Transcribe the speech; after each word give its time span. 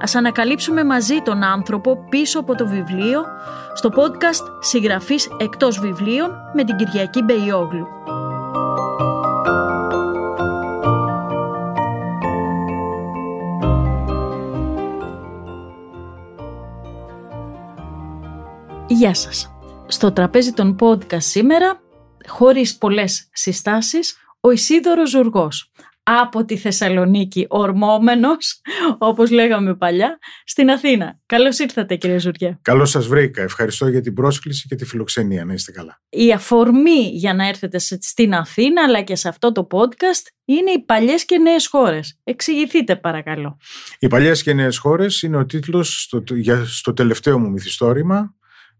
Ας 0.00 0.14
ανακαλύψουμε 0.14 0.84
μαζί 0.84 1.20
τον 1.22 1.42
άνθρωπο 1.42 2.04
πίσω 2.08 2.38
από 2.38 2.54
το 2.54 2.66
βιβλίο 2.66 3.24
στο 3.74 3.90
podcast 3.96 4.44
«Συγγραφής 4.60 5.28
εκτός 5.38 5.78
βιβλίων» 5.78 6.30
με 6.54 6.64
την 6.64 6.76
Κυριακή 6.76 7.22
Μπεϊόγλου. 7.22 7.86
Γεια 18.86 19.14
σας. 19.14 19.54
Στο 19.86 20.12
τραπέζι 20.12 20.52
των 20.52 20.76
podcast 20.80 21.22
σήμερα, 21.22 21.80
χωρίς 22.28 22.78
πολλές 22.78 23.28
συστάσεις, 23.32 24.16
ο 24.40 24.50
Ισίδωρος 24.50 25.10
Ζουργός. 25.10 25.69
Από 26.02 26.44
τη 26.44 26.56
Θεσσαλονίκη, 26.56 27.46
ορμόμενος, 27.48 28.60
όπως 28.98 29.30
λέγαμε 29.30 29.74
παλιά, 29.74 30.18
στην 30.44 30.70
Αθήνα. 30.70 31.18
Καλώς 31.26 31.58
ήρθατε 31.58 31.96
κύριε 31.96 32.18
Ζουργέ. 32.18 32.58
Καλώς 32.62 32.90
σας 32.90 33.06
βρήκα. 33.06 33.42
Ευχαριστώ 33.42 33.88
για 33.88 34.00
την 34.00 34.14
πρόσκληση 34.14 34.68
και 34.68 34.74
τη 34.74 34.84
φιλοξενία. 34.84 35.44
Να 35.44 35.52
είστε 35.52 35.72
καλά. 35.72 36.00
Η 36.08 36.32
αφορμή 36.32 37.10
για 37.12 37.34
να 37.34 37.48
έρθετε 37.48 37.78
στην 37.78 38.34
Αθήνα, 38.34 38.82
αλλά 38.82 39.02
και 39.02 39.16
σε 39.16 39.28
αυτό 39.28 39.52
το 39.52 39.66
podcast, 39.70 40.26
είναι 40.44 40.70
οι 40.70 40.84
παλιές 40.84 41.24
και 41.24 41.38
νέες 41.38 41.66
χώρες. 41.66 42.18
Εξηγηθείτε 42.24 42.96
παρακαλώ. 42.96 43.56
Οι 43.98 44.06
παλιές 44.06 44.42
και 44.42 44.52
νέες 44.52 44.78
χώρες 44.78 45.22
είναι 45.22 45.36
ο 45.36 45.46
τίτλος 45.46 46.02
στο, 46.02 46.22
για, 46.34 46.64
στο 46.64 46.92
τελευταίο 46.92 47.38
μου 47.38 47.50
μυθιστόρημα, 47.50 48.34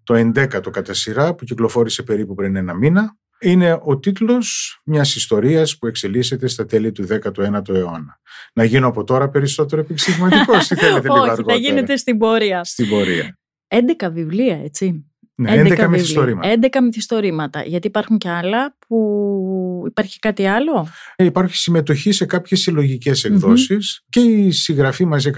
το 0.05 0.15
11ο 0.15 0.71
κατά 0.71 0.95
σειρά 0.95 1.35
που 1.35 1.45
κυκλοφόρησε 1.45 2.03
περίπου 2.03 2.35
πριν 2.35 2.57
ένα 2.57 2.75
μήνα. 2.75 3.17
Είναι 3.41 3.81
ο 3.83 3.99
τίτλος 3.99 4.81
μιας 4.85 5.15
ιστορίας 5.15 5.79
που 5.79 5.87
εξελίσσεται 5.87 6.49
στα 6.49 6.67
τέλη 6.67 6.93
του 6.93 7.07
19ου 7.07 7.69
αιώνα. 7.69 8.21
Να 8.53 8.65
γίνω 8.65 8.87
από 8.87 9.05
τώρα 9.05 9.29
περισσότερο 9.29 9.81
επεξηγηματικός 9.81 10.71
ή 10.71 10.75
θέλετε 10.75 11.01
λίγο 11.09 11.15
Όχι, 11.15 11.31
αργότερα; 11.31 11.59
θα 11.59 11.61
γίνετε 11.61 11.97
στην 11.97 12.19
πορεία. 12.19 12.65
Στην 12.65 12.89
πορεία. 12.89 13.39
11 13.69 14.11
βιβλία, 14.13 14.61
έτσι. 14.65 15.05
Ναι, 15.35 15.63
11, 15.63 15.85
11 15.85 15.89
μυθιστορήματα. 15.89 16.49
11 16.61 16.81
μυθιστορήματα. 16.83 17.63
Γιατί 17.63 17.87
υπάρχουν 17.87 18.19
και 18.19 18.29
άλλα 18.29 18.77
που 18.87 19.85
υπάρχει 19.87 20.19
κάτι 20.19 20.47
άλλο; 20.47 20.89
Ε, 21.17 21.25
υπάρχει 21.25 21.57
συμμετοχή 21.57 22.13
σε 22.13 22.25
κάποιες 22.25 22.61
συλλογικές 22.61 23.25
εκδόσεις 23.25 24.05
και 24.09 24.21
η 24.21 24.51
συγγραφή 24.51 25.05
μαζί 25.05 25.31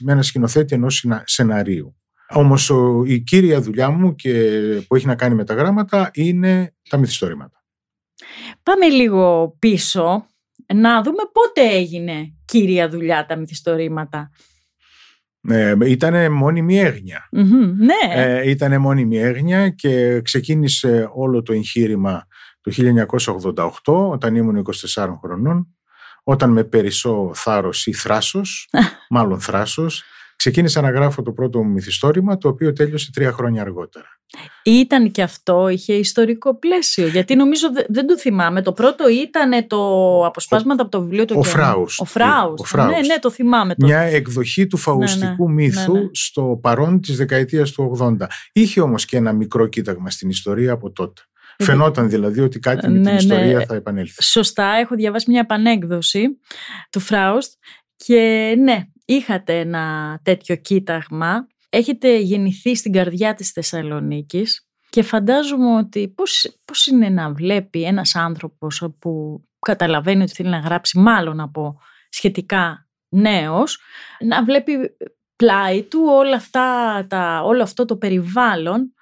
με 0.00 0.12
ένα 0.12 0.22
σκηνοθέτη 0.22 0.74
ενός 0.74 1.06
σεναρίου. 1.24 1.94
Όμως 2.30 2.72
η 3.06 3.20
κύρια 3.20 3.60
δουλειά 3.60 3.90
μου 3.90 4.14
και 4.14 4.32
που 4.88 4.96
έχει 4.96 5.06
να 5.06 5.14
κάνει 5.14 5.34
με 5.34 5.44
τα 5.44 5.54
γράμματα 5.54 6.10
είναι 6.14 6.74
τα 6.88 6.96
μυθιστορήματα. 6.96 7.64
Πάμε 8.62 8.86
λίγο 8.86 9.56
πίσω 9.58 10.26
να 10.74 11.02
δούμε 11.02 11.22
πότε 11.32 11.68
έγινε 11.76 12.34
κύρια 12.44 12.88
δουλειά 12.88 13.26
τα 13.26 13.36
μυθιστορήματα. 13.36 14.30
Ε, 15.48 15.76
ήτανε 15.84 16.28
μόνιμη 16.28 16.78
έγνοια. 16.78 17.28
Mm-hmm, 17.36 17.74
ναι. 17.76 18.22
Ε, 18.22 18.50
ήτανε 18.50 18.78
μόνιμη 18.78 19.18
έγνοια 19.18 19.68
και 19.68 20.20
ξεκίνησε 20.20 21.10
όλο 21.14 21.42
το 21.42 21.52
εγχείρημα 21.52 22.26
το 22.60 22.72
1988 23.84 24.10
όταν 24.10 24.34
ήμουν 24.34 24.64
24 24.94 25.08
χρονών 25.20 25.74
όταν 26.22 26.50
με 26.50 26.64
περισσό 26.64 27.30
θάρρος 27.34 27.86
ή 27.86 27.92
θράσος, 27.92 28.68
μάλλον 29.10 29.40
θράσος, 29.40 30.04
ξεκίνησα 30.40 30.80
να 30.80 30.90
γράφω 30.90 31.22
το 31.22 31.32
πρώτο 31.32 31.62
μου 31.62 31.70
μυθιστόρημα, 31.70 32.38
το 32.38 32.48
οποίο 32.48 32.72
τέλειωσε 32.72 33.10
τρία 33.12 33.32
χρόνια 33.32 33.62
αργότερα. 33.62 34.06
Ήταν 34.62 35.10
και 35.10 35.22
αυτό, 35.22 35.68
είχε 35.68 35.94
ιστορικό 35.94 36.58
πλαίσιο, 36.58 37.06
γιατί 37.06 37.34
νομίζω 37.34 37.68
δεν 37.88 38.06
το 38.06 38.18
θυμάμαι. 38.18 38.62
Το 38.62 38.72
πρώτο 38.72 39.08
ήταν 39.08 39.66
το 39.66 39.78
αποσπάσματα 40.26 40.82
από 40.82 40.90
το 40.90 41.00
βιβλίο 41.02 41.24
του 41.24 41.34
Ο 41.38 41.42
Φράους. 41.42 41.98
Ο 41.98 42.04
Φράους. 42.04 42.72
Ναι, 42.74 42.84
ναι, 42.84 43.18
το 43.20 43.30
θυμάμαι. 43.30 43.74
Το... 43.74 43.86
Μια 43.86 43.98
εκδοχή 43.98 44.66
του 44.66 44.76
φαουστικού 44.76 45.48
ναι, 45.48 45.54
ναι, 45.54 45.62
μύθου 45.62 45.92
ναι, 45.92 46.00
ναι. 46.00 46.08
στο 46.12 46.58
παρόν 46.62 47.00
της 47.00 47.16
δεκαετίας 47.16 47.70
του 47.70 47.96
80. 48.00 48.26
Είχε 48.52 48.80
όμως 48.80 49.04
και 49.04 49.16
ένα 49.16 49.32
μικρό 49.32 49.66
κοίταγμα 49.66 50.10
στην 50.10 50.28
ιστορία 50.28 50.72
από 50.72 50.90
τότε. 50.90 51.22
Φαινόταν 51.58 52.08
δηλαδή 52.08 52.40
ότι 52.40 52.58
κάτι 52.58 52.88
με 52.88 52.92
την 52.92 53.02
ναι, 53.02 53.14
ιστορία 53.14 53.58
ναι. 53.58 53.64
θα 53.64 53.74
επανέλθει. 53.74 54.22
Σωστά, 54.22 54.64
έχω 54.64 54.94
διαβάσει 54.94 55.30
μια 55.30 55.40
επανέκδοση 55.40 56.38
του 56.90 57.00
Φράουστ 57.00 57.52
και 58.04 58.54
ναι, 58.58 58.84
είχατε 59.04 59.58
ένα 59.58 60.18
τέτοιο 60.22 60.56
κοίταγμα. 60.56 61.46
Έχετε 61.70 62.18
γεννηθεί 62.18 62.74
στην 62.74 62.92
καρδιά 62.92 63.34
της 63.34 63.50
Θεσσαλονίκης 63.50 64.68
και 64.90 65.02
φαντάζομαι 65.02 65.76
ότι 65.76 66.08
πώς, 66.08 66.58
πώς 66.64 66.86
είναι 66.86 67.08
να 67.08 67.32
βλέπει 67.32 67.82
ένας 67.82 68.14
άνθρωπος 68.14 68.88
που 68.98 69.42
καταλαβαίνει 69.58 70.22
ότι 70.22 70.32
θέλει 70.32 70.48
να 70.48 70.58
γράψει 70.58 70.98
μάλλον 70.98 71.40
από 71.40 71.80
σχετικά 72.08 72.88
νέος, 73.08 73.78
να 74.20 74.44
βλέπει 74.44 74.96
πλάι 75.36 75.82
του 75.82 76.00
όλα 76.06 76.36
αυτά, 76.36 77.06
τα, 77.08 77.42
όλο 77.44 77.62
αυτό 77.62 77.84
το 77.84 77.96
περιβάλλον 77.96 78.94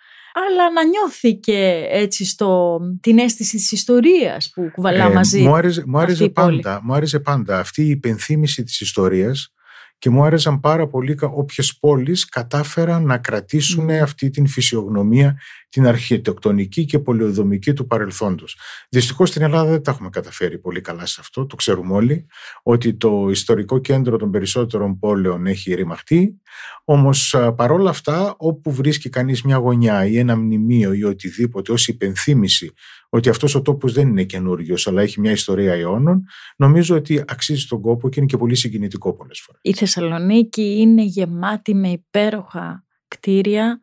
αλλά 0.46 0.72
να 0.72 0.84
νιώθει 0.84 1.34
και 1.34 1.86
έτσι 1.90 2.24
στο, 2.26 2.78
την 3.00 3.18
αίσθηση 3.18 3.56
της 3.56 3.72
ιστορίας 3.72 4.50
που 4.54 4.70
κουβαλά 4.74 5.04
Ε, 5.04 5.12
μαζί 5.12 5.40
μου 5.42 5.54
άρεσε, 5.54 5.82
μου 5.86 5.98
αυτή 5.98 6.04
άρεσε 6.10 6.24
η 6.24 6.30
πόλη. 6.30 6.60
πάντα, 6.60 6.80
μου 6.82 6.94
άρεσε 6.94 7.20
πάντα 7.20 7.58
αυτή 7.58 7.82
η 7.82 7.88
υπενθύμηση 7.88 8.62
της 8.62 8.80
ιστορίας 8.80 9.52
και 9.98 10.10
μου 10.10 10.22
άρεσαν 10.24 10.60
πάρα 10.60 10.88
πολύ 10.88 11.16
όποιες 11.20 11.78
πόλεις 11.78 12.24
κατάφεραν 12.24 13.04
να 13.04 13.18
κρατήσουν 13.18 13.84
Μμμ. 13.84 14.02
αυτή 14.02 14.30
την 14.30 14.46
φυσιογνωμία, 14.46 15.40
την 15.68 15.86
αρχιτεκτονική 15.86 16.84
και 16.84 16.98
πολεοδομική 16.98 17.72
του 17.72 17.86
παρελθόντος. 17.86 18.58
Δυστυχώς 18.88 19.28
στην 19.28 19.42
Ελλάδα 19.42 19.70
δεν 19.70 19.82
τα 19.82 19.90
έχουμε 19.90 20.08
καταφέρει 20.08 20.58
πολύ 20.58 20.80
καλά 20.80 21.06
σε 21.06 21.16
αυτό, 21.20 21.46
το 21.46 21.56
ξέρουμε 21.56 21.94
όλοι, 21.94 22.26
ότι 22.62 22.94
το 22.94 23.28
ιστορικό 23.30 23.78
κέντρο 23.78 24.16
των 24.16 24.30
περισσότερων 24.30 24.98
πόλεων 24.98 25.46
έχει 25.46 25.74
ρημαχτεί, 25.74 26.40
όμως 26.84 27.34
α, 27.34 27.52
παρόλα 27.52 27.90
αυτά 27.90 28.34
όπου 28.38 28.72
βρίσκει 28.72 29.08
κανείς 29.08 29.42
μια 29.42 29.56
γωνιά 29.56 30.06
ή 30.06 30.18
ένα 30.18 30.36
μνημείο 30.36 30.92
ή 30.92 31.04
οτιδήποτε 31.04 31.72
ως 31.72 31.88
υπενθύμηση 31.88 32.72
ότι 33.08 33.28
αυτός 33.28 33.54
ο 33.54 33.62
τόπος 33.62 33.92
δεν 33.92 34.08
είναι 34.08 34.24
καινούριος, 34.24 34.86
αλλά 34.86 35.02
έχει 35.02 35.20
μια 35.20 35.30
ιστορία 35.30 35.72
αιώνων, 35.72 36.24
νομίζω 36.56 36.96
ότι 36.96 37.22
αξίζει 37.26 37.66
τον 37.66 37.80
κόπο 37.80 38.08
και 38.08 38.20
είναι 38.20 38.28
και 38.28 38.36
πολύ 38.36 38.54
συγκινητικό 38.54 39.14
πολλές 39.14 39.40
φορές. 39.40 39.60
Η 39.64 39.72
Θεσσαλονίκη 39.72 40.76
είναι 40.78 41.02
γεμάτη 41.02 41.74
με 41.74 41.88
υπέροχα 41.88 42.84
κτίρια 43.08 43.78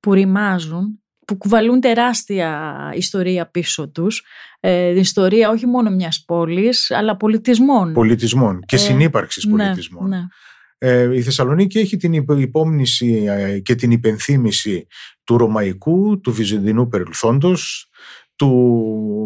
που 0.00 0.12
ρημάζουν, 0.12 1.03
που 1.26 1.36
κουβαλούν 1.36 1.80
τεράστια 1.80 2.72
ιστορία 2.96 3.46
πίσω 3.50 3.88
τους. 3.90 4.24
Ε, 4.60 4.98
ιστορία 4.98 5.50
όχι 5.50 5.66
μόνο 5.66 5.90
μιας 5.90 6.24
πόλης, 6.26 6.90
αλλά 6.90 7.16
πολιτισμών. 7.16 7.92
Πολιτισμών 7.92 8.60
και 8.66 8.76
Ε, 8.76 8.78
συνύπαρξης 8.78 9.44
ναι, 9.44 9.50
πολιτισμών. 9.50 10.08
ναι. 10.08 10.20
Ε, 10.78 11.16
η 11.16 11.22
Θεσσαλονίκη 11.22 11.78
έχει 11.78 11.96
την 11.96 12.12
υπο- 12.12 12.38
υπόμνηση 12.38 13.24
ε, 13.28 13.58
και 13.58 13.74
την 13.74 13.90
υπενθύμηση 13.90 14.86
του 15.24 15.36
ρωμαϊκού, 15.38 16.20
του 16.20 16.32
βυζαντινού 16.32 16.88
παρελθόντος, 16.88 17.88
του 18.36 18.48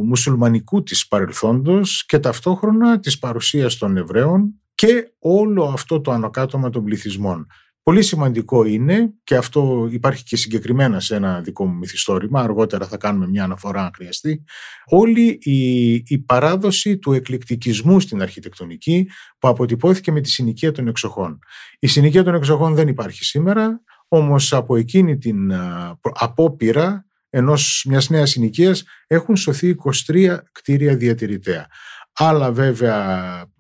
μουσουλμανικού 0.06 0.82
της 0.82 1.08
παρελθόντος 1.08 2.04
και 2.06 2.18
ταυτόχρονα 2.18 3.00
της 3.00 3.18
παρουσίας 3.18 3.76
των 3.76 3.96
Εβραίων 3.96 4.60
και 4.74 5.12
όλο 5.18 5.64
αυτό 5.64 6.00
το 6.00 6.10
ανακάτωμα 6.12 6.70
των 6.70 6.84
πληθυσμών. 6.84 7.46
Πολύ 7.88 8.02
σημαντικό 8.02 8.64
είναι, 8.64 9.12
και 9.24 9.36
αυτό 9.36 9.88
υπάρχει 9.90 10.22
και 10.22 10.36
συγκεκριμένα 10.36 11.00
σε 11.00 11.14
ένα 11.14 11.40
δικό 11.40 11.66
μου 11.66 11.76
μυθιστόρημα, 11.76 12.40
αργότερα 12.40 12.86
θα 12.86 12.96
κάνουμε 12.96 13.28
μια 13.28 13.44
αναφορά 13.44 13.84
αν 13.84 13.90
χρειαστεί, 13.94 14.44
όλη 14.86 15.38
η, 15.42 15.92
η 15.92 16.18
παράδοση 16.18 16.98
του 16.98 17.12
εκλεκτικισμού 17.12 18.00
στην 18.00 18.22
αρχιτεκτονική 18.22 19.08
που 19.38 19.48
αποτυπώθηκε 19.48 20.12
με 20.12 20.20
τη 20.20 20.30
συνοικία 20.30 20.72
των 20.72 20.88
εξοχών. 20.88 21.38
Η 21.78 21.86
συνοικία 21.86 22.24
των 22.24 22.34
εξοχών 22.34 22.74
δεν 22.74 22.88
υπάρχει 22.88 23.24
σήμερα, 23.24 23.82
όμως 24.08 24.52
από 24.52 24.76
εκείνη 24.76 25.18
την 25.18 25.52
α, 25.52 25.96
προ- 26.00 26.14
απόπειρα 26.18 27.06
ενός 27.30 27.84
μιας 27.88 28.10
νέας 28.10 28.30
συνοικίας 28.30 28.84
έχουν 29.06 29.36
σωθεί 29.36 29.74
23 30.06 30.36
κτίρια 30.52 30.96
διατηρητέα. 30.96 31.66
Άλλα 32.12 32.52
βέβαια 32.52 33.56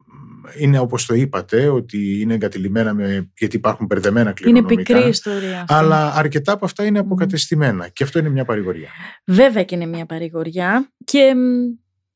είναι 0.56 0.78
όπως 0.78 1.06
το 1.06 1.14
είπατε 1.14 1.68
ότι 1.68 2.20
είναι 2.20 2.34
εγκατελειμμένα 2.34 2.94
με, 2.94 3.30
γιατί 3.38 3.56
υπάρχουν 3.56 3.86
περδεμένα 3.86 4.20
Είναι 4.28 4.32
κληρονομικά. 4.60 4.94
πικρή 4.94 5.08
ιστορία. 5.08 5.60
αυτή. 5.60 5.74
Αλλά 5.74 6.12
αρκετά 6.14 6.52
από 6.52 6.64
αυτά 6.64 6.84
είναι 6.84 6.98
αποκατεστημένα 6.98 7.88
και 7.88 8.04
αυτό 8.04 8.18
είναι 8.18 8.28
μια 8.28 8.44
παρηγοριά. 8.44 8.88
Βέβαια 9.24 9.64
και 9.64 9.74
είναι 9.74 9.86
μια 9.86 10.06
παρηγοριά 10.06 10.90
και 11.04 11.34
μ, 11.34 11.38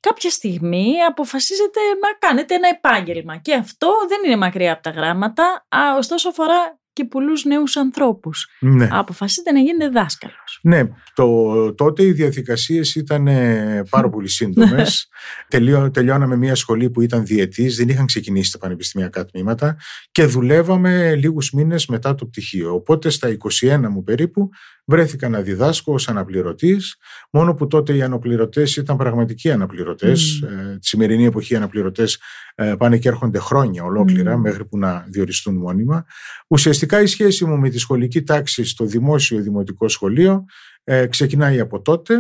κάποια 0.01 0.31
στιγμή 0.31 0.93
αποφασίζετε 1.09 1.81
να 2.01 2.29
κάνετε 2.29 2.55
ένα 2.55 2.69
επάγγελμα 2.69 3.37
και 3.37 3.55
αυτό 3.55 3.89
δεν 4.09 4.19
είναι 4.27 4.37
μακριά 4.37 4.73
από 4.73 4.83
τα 4.83 4.91
γράμματα, 4.91 5.67
α, 5.69 5.79
ωστόσο 5.99 6.29
αφορά 6.29 6.79
και 6.93 7.05
πολλούς 7.05 7.45
νέους 7.45 7.77
ανθρώπους. 7.77 8.49
Ναι. 8.61 8.89
Αποφασίσετε 8.91 9.53
να 9.53 9.61
γίνετε 9.61 9.91
δάσκαλος. 9.91 10.59
Ναι, 10.63 10.89
το, 11.15 11.75
τότε 11.75 12.03
οι 12.03 12.13
διαδικασίες 12.13 12.95
ήταν 12.95 13.27
ε, 13.27 13.83
πάρα 13.91 14.09
πολύ 14.09 14.29
σύντομες. 14.29 15.09
Τελειώ, 15.49 15.91
τελειώναμε 15.91 16.37
μια 16.37 16.55
σχολή 16.55 16.91
που 16.91 17.01
ήταν 17.01 17.27
διετής, 17.27 17.77
δεν 17.77 17.89
είχαν 17.89 18.07
ξεκινήσει 18.07 18.53
τα 18.53 18.59
πανεπιστημιακά 18.59 19.25
τμήματα 19.25 19.77
και 20.11 20.25
δουλεύαμε 20.25 21.15
λίγους 21.15 21.51
μήνες 21.51 21.87
μετά 21.87 22.15
το 22.15 22.27
πτυχίο. 22.27 22.75
Οπότε 22.75 23.11
στα 23.11 23.37
21 23.61 23.89
μου 23.91 24.03
περίπου 24.03 24.51
βρέθηκα 24.85 25.29
να 25.29 25.41
διδάσκω 25.41 25.93
ως 25.93 26.09
αναπληρωτής, 26.09 26.97
μόνο 27.31 27.55
που 27.55 27.67
τότε 27.67 27.97
οι 27.97 28.03
αναπληρωτές 28.03 28.77
ήταν 28.77 28.97
πραγματικοί 28.97 29.51
αναπληρωτές. 29.51 30.45
Mm. 30.45 30.77
τη 30.81 30.87
σημερινή 30.87 31.25
εποχή 31.25 31.53
οι 31.53 31.57
αναπληρωτές 31.57 32.19
ε, 32.55 32.75
πάνε 32.79 32.99
και 32.99 33.09
έρχονται 33.09 33.39
χρόνια 33.39 33.85
ολόκληρα 33.85 34.37
μέχρι 34.37 34.65
που 34.65 34.79
να 34.79 35.05
διοριστούν 35.09 35.57
μόνιμα. 35.57 36.05
Ουσιαστικά 36.49 37.01
η 37.01 37.07
σχέση 37.07 37.45
μου 37.45 37.59
με 37.59 37.69
τη 37.69 37.79
σχολική 37.79 38.23
τάξη 38.23 38.65
στο 38.65 38.85
δημόσιο 38.85 39.43
δημοτικό 39.43 39.89
σχολείο 39.89 40.45
ε, 40.85 41.07
ξεκινάει 41.07 41.61
από 41.61 41.83
τότε 41.83 42.15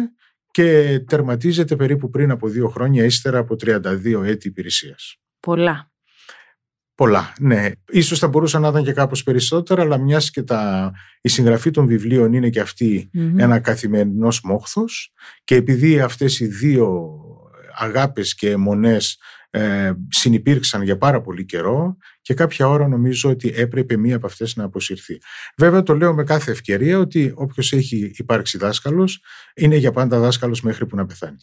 και 0.50 0.98
τερματίζεται 1.06 1.76
περίπου 1.76 2.10
πριν 2.10 2.30
από 2.30 2.48
δύο 2.48 2.68
χρόνια 2.68 3.04
ύστερα 3.04 3.38
από 3.38 3.56
32 3.64 4.22
έτη 4.24 4.48
υπηρεσίας. 4.48 5.16
Πολλά. 5.40 5.91
Πολλά, 6.94 7.32
ναι. 7.40 7.70
Ίσως 7.88 8.18
θα 8.18 8.28
μπορούσαν 8.28 8.62
να 8.62 8.68
ήταν 8.68 8.84
και 8.84 8.92
κάπως 8.92 9.22
περισσότερα, 9.22 9.82
αλλά 9.82 9.98
μιας 9.98 10.30
και 10.30 10.42
τα, 10.42 10.92
η 11.20 11.28
συγγραφή 11.28 11.70
των 11.70 11.86
βιβλίων 11.86 12.32
είναι 12.32 12.48
και 12.48 12.60
αυτη 12.60 13.10
ένα 13.36 13.58
καθημερινός 13.58 14.40
μόχθος 14.44 15.12
και 15.44 15.54
επειδή 15.54 16.00
αυτές 16.00 16.40
οι 16.40 16.46
δύο 16.46 17.10
αγάπες 17.74 18.34
και 18.34 18.50
αιμονές 18.50 19.18
ε, 19.50 19.92
συνυπήρξαν 20.08 20.82
για 20.82 20.98
πάρα 20.98 21.20
πολύ 21.20 21.44
καιρό 21.44 21.96
και 22.20 22.34
κάποια 22.34 22.68
ώρα 22.68 22.88
νομίζω 22.88 23.30
ότι 23.30 23.52
έπρεπε 23.56 23.96
μία 23.96 24.16
από 24.16 24.26
αυτές 24.26 24.56
να 24.56 24.64
αποσυρθεί. 24.64 25.18
Βέβαια 25.56 25.82
το 25.82 25.94
λέω 25.94 26.14
με 26.14 26.24
κάθε 26.24 26.50
ευκαιρία 26.50 26.98
ότι 26.98 27.32
όποιος 27.34 27.72
έχει 27.72 28.12
υπάρξει 28.14 28.58
δάσκαλος 28.58 29.22
είναι 29.54 29.76
για 29.76 29.92
πάντα 29.92 30.18
δάσκαλος 30.18 30.60
μέχρι 30.62 30.86
που 30.86 30.96
να 30.96 31.06
πεθάνει. 31.06 31.36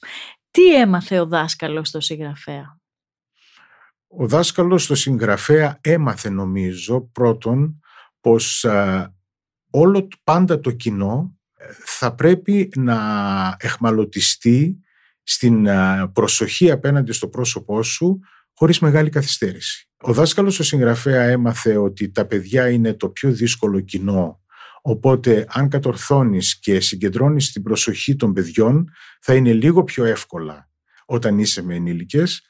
Τι 0.52 0.76
έμαθε 0.76 1.20
ο 1.20 1.26
δάσκαλος 1.26 1.88
στο 1.88 2.00
συγγραφέα; 2.00 2.79
Ο 4.12 4.28
δάσκαλος 4.28 4.84
στο 4.84 4.96
συγγραφέα 4.96 5.78
έμαθε 5.82 6.30
νομίζω 6.30 7.02
πρώτον 7.02 7.80
πως 8.22 8.66
όλο 9.70 10.08
πάντα 10.24 10.60
το 10.60 10.72
κοινό 10.72 11.40
ε, 11.58 11.66
θα 11.86 12.16
πρέπει 12.16 12.72
να 12.76 12.98
εχμαλωτιστεί 13.60 14.80
στην 15.24 15.68
προσοχή 16.14 16.72
απέναντι 16.72 17.12
στο 17.12 17.28
πρόσωπό 17.28 17.84
σου 17.84 18.20
χωρίς 18.54 18.80
μεγάλη 18.80 19.10
καθυστέρηση. 19.10 19.90
Ο 20.02 20.14
δάσκαλος 20.14 20.60
ο 20.60 20.64
συγγραφέα 20.64 21.22
έμαθε 21.22 21.78
ότι 21.78 22.12
τα 22.12 22.26
παιδιά 22.26 22.70
είναι 22.70 22.94
το 22.94 23.10
πιο 23.10 23.32
δύσκολο 23.32 23.80
κοινό 23.80 24.42
οπότε 24.82 25.46
αν 25.50 25.70
κατορθώνεις 25.70 26.60
και 26.60 26.80
συγκεντρώνεις 26.80 27.52
την 27.52 27.64
προσοχή 27.64 28.16
των 28.16 28.34
παιδιών 28.34 28.90
θα 29.22 29.36
είναι 29.36 29.54
λίγο 29.54 29.84
πιο 29.84 30.06
εύκολα 30.06 30.70
όταν 31.06 31.40
είσαι 31.40 31.64
με 31.64 31.76
ενήλικες 31.76 32.44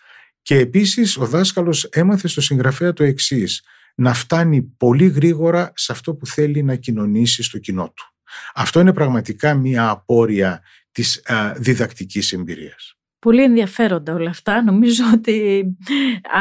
και 0.49 0.57
επίσης 0.57 1.17
ο 1.17 1.25
δάσκαλος 1.25 1.83
έμαθε 1.83 2.27
στο 2.27 2.41
συγγραφέα 2.41 2.93
το 2.93 3.03
εξής 3.03 3.63
να 3.95 4.13
φτάνει 4.13 4.61
πολύ 4.61 5.07
γρήγορα 5.07 5.71
σε 5.75 5.91
αυτό 5.91 6.15
που 6.15 6.25
θέλει 6.25 6.63
να 6.63 6.75
κοινωνήσει 6.75 7.43
στο 7.43 7.57
κοινό 7.59 7.93
του. 7.95 8.13
Αυτό 8.53 8.79
είναι 8.79 8.93
πραγματικά 8.93 9.53
μία 9.53 9.89
απόρρια 9.89 10.61
της 10.91 11.21
α, 11.25 11.53
διδακτικής 11.57 12.33
εμπειρίας. 12.33 12.97
Πολύ 13.19 13.43
ενδιαφέροντα 13.43 14.13
όλα 14.13 14.29
αυτά. 14.29 14.63
Νομίζω 14.63 15.03
ότι 15.13 15.63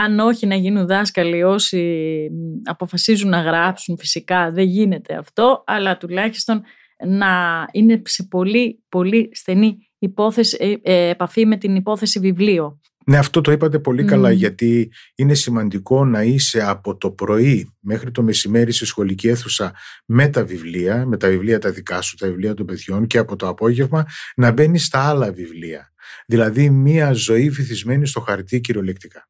αν 0.05 0.19
όχι 0.19 0.47
να 0.47 0.55
γίνουν 0.55 0.87
δάσκαλοι 0.87 1.43
όσοι 1.43 2.29
αποφασίζουν 2.65 3.29
να 3.29 3.41
γράψουν 3.41 3.99
φυσικά 3.99 4.51
δεν 4.51 4.67
γίνεται 4.67 5.15
αυτό, 5.17 5.65
αλλά 5.67 5.97
τουλάχιστον 5.97 6.63
να 7.07 7.65
είναι 7.73 8.03
σε 8.05 8.23
πολύ 8.23 8.83
πολύ 8.89 9.29
στενή 9.33 9.79
υπόθεση, 9.99 10.57
ε, 10.61 10.93
ε, 10.93 11.09
επαφή 11.09 11.47
με 11.47 11.57
την 11.57 11.77
υπόθεση 11.77 12.19
βιβλίο. 12.19 12.81
Ναι, 13.09 13.19
αυτό 13.19 13.41
το 13.41 13.53
είπατε 13.53 13.79
πολύ 13.79 14.05
καλά, 14.05 14.31
γιατί 14.31 14.93
είναι 15.15 15.35
σημαντικό 15.35 16.05
να 16.05 16.23
είσαι 16.23 16.63
από 16.63 16.97
το 16.97 17.11
πρωί 17.11 17.77
μέχρι 17.81 18.11
το 18.11 18.23
μεσημέρι 18.23 18.73
στη 18.73 18.87
σχολική 18.87 19.29
αίθουσα 19.29 19.75
με 20.07 20.29
τα 20.29 20.45
βιβλία, 20.45 21.07
με 21.07 21.17
τα 21.17 21.29
βιβλία 21.29 21.59
τα 21.59 21.71
δικά 21.71 22.01
σου, 22.01 22.17
τα 22.17 22.27
βιβλία 22.27 22.55
των 22.55 22.67
παιδιών 22.67 23.07
και 23.07 23.19
από 23.19 23.37
το 23.37 23.49
απόγευμα 23.49 24.07
να 24.37 24.51
μπαίνεις 24.51 24.85
στα 24.85 25.09
άλλα 25.09 25.33
βιβλία. 25.33 25.93
Δηλαδή 26.27 26.71
μία 26.71 27.13
ζωή 27.13 27.51
βυθισμένη 27.51 28.07
στο 28.07 28.21
χαρτί 28.21 28.61
κυριολεκτικά. 28.61 29.29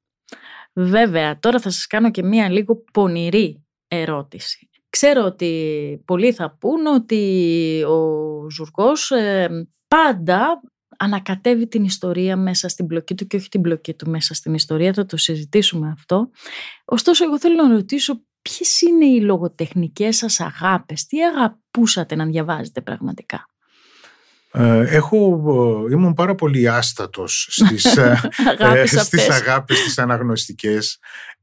Βέβαια, 0.72 1.38
τώρα 1.38 1.60
θα 1.60 1.70
σας 1.70 1.86
κάνω 1.86 2.10
και 2.10 2.22
μία 2.22 2.50
λίγο 2.50 2.84
πονηρή 2.92 3.64
ερώτηση. 3.88 4.69
Ξέρω 4.90 5.25
ότι 5.25 6.02
πολλοί 6.04 6.32
θα 6.32 6.56
πούν 6.60 6.86
ότι 6.86 7.82
ο 7.82 8.50
Ζουργός 8.50 9.10
ε, 9.10 9.48
πάντα 9.88 10.60
ανακατεύει 10.99 11.69
την 11.69 11.85
ιστορία 11.85 12.37
μέσα 12.37 12.69
στην 12.69 12.87
πλοκή 12.87 13.15
του 13.15 13.27
και 13.27 13.37
όχι 13.37 13.49
την 13.49 13.61
πλοκή 13.61 13.95
του 13.95 14.11
μέσα 14.11 14.35
στην 14.35 14.55
ιστορία, 14.55 14.93
θα 14.93 15.06
το 15.06 15.17
συζητήσουμε 15.17 15.91
αυτό. 15.91 16.31
Ωστόσο, 16.85 17.25
εγώ 17.25 17.39
θέλω 17.39 17.62
να 17.62 17.75
ρωτήσω 17.75 18.21
ποιες 18.43 18.81
είναι 18.81 19.06
οι 19.06 19.21
λογοτεχνικές 19.21 20.17
σας 20.17 20.41
αγάπες, 20.41 21.06
τι 21.06 21.25
αγαπούσατε 21.25 22.15
να 22.15 22.27
διαβάζετε 22.27 22.81
πραγματικά; 22.81 23.49
Ε, 24.53 24.97
έχω, 24.97 25.17
ε, 25.89 25.93
ήμουν 25.93 26.15
πάρα 26.15 26.35
πολύ 26.35 26.69
άστατος 26.69 27.49
στις, 27.50 27.85
ε, 27.97 28.21
αγάπες, 28.61 28.91
στις 28.91 29.29
αγάπες, 29.29 29.83
τις 29.83 29.99
αναγνωστικές. 29.99 30.99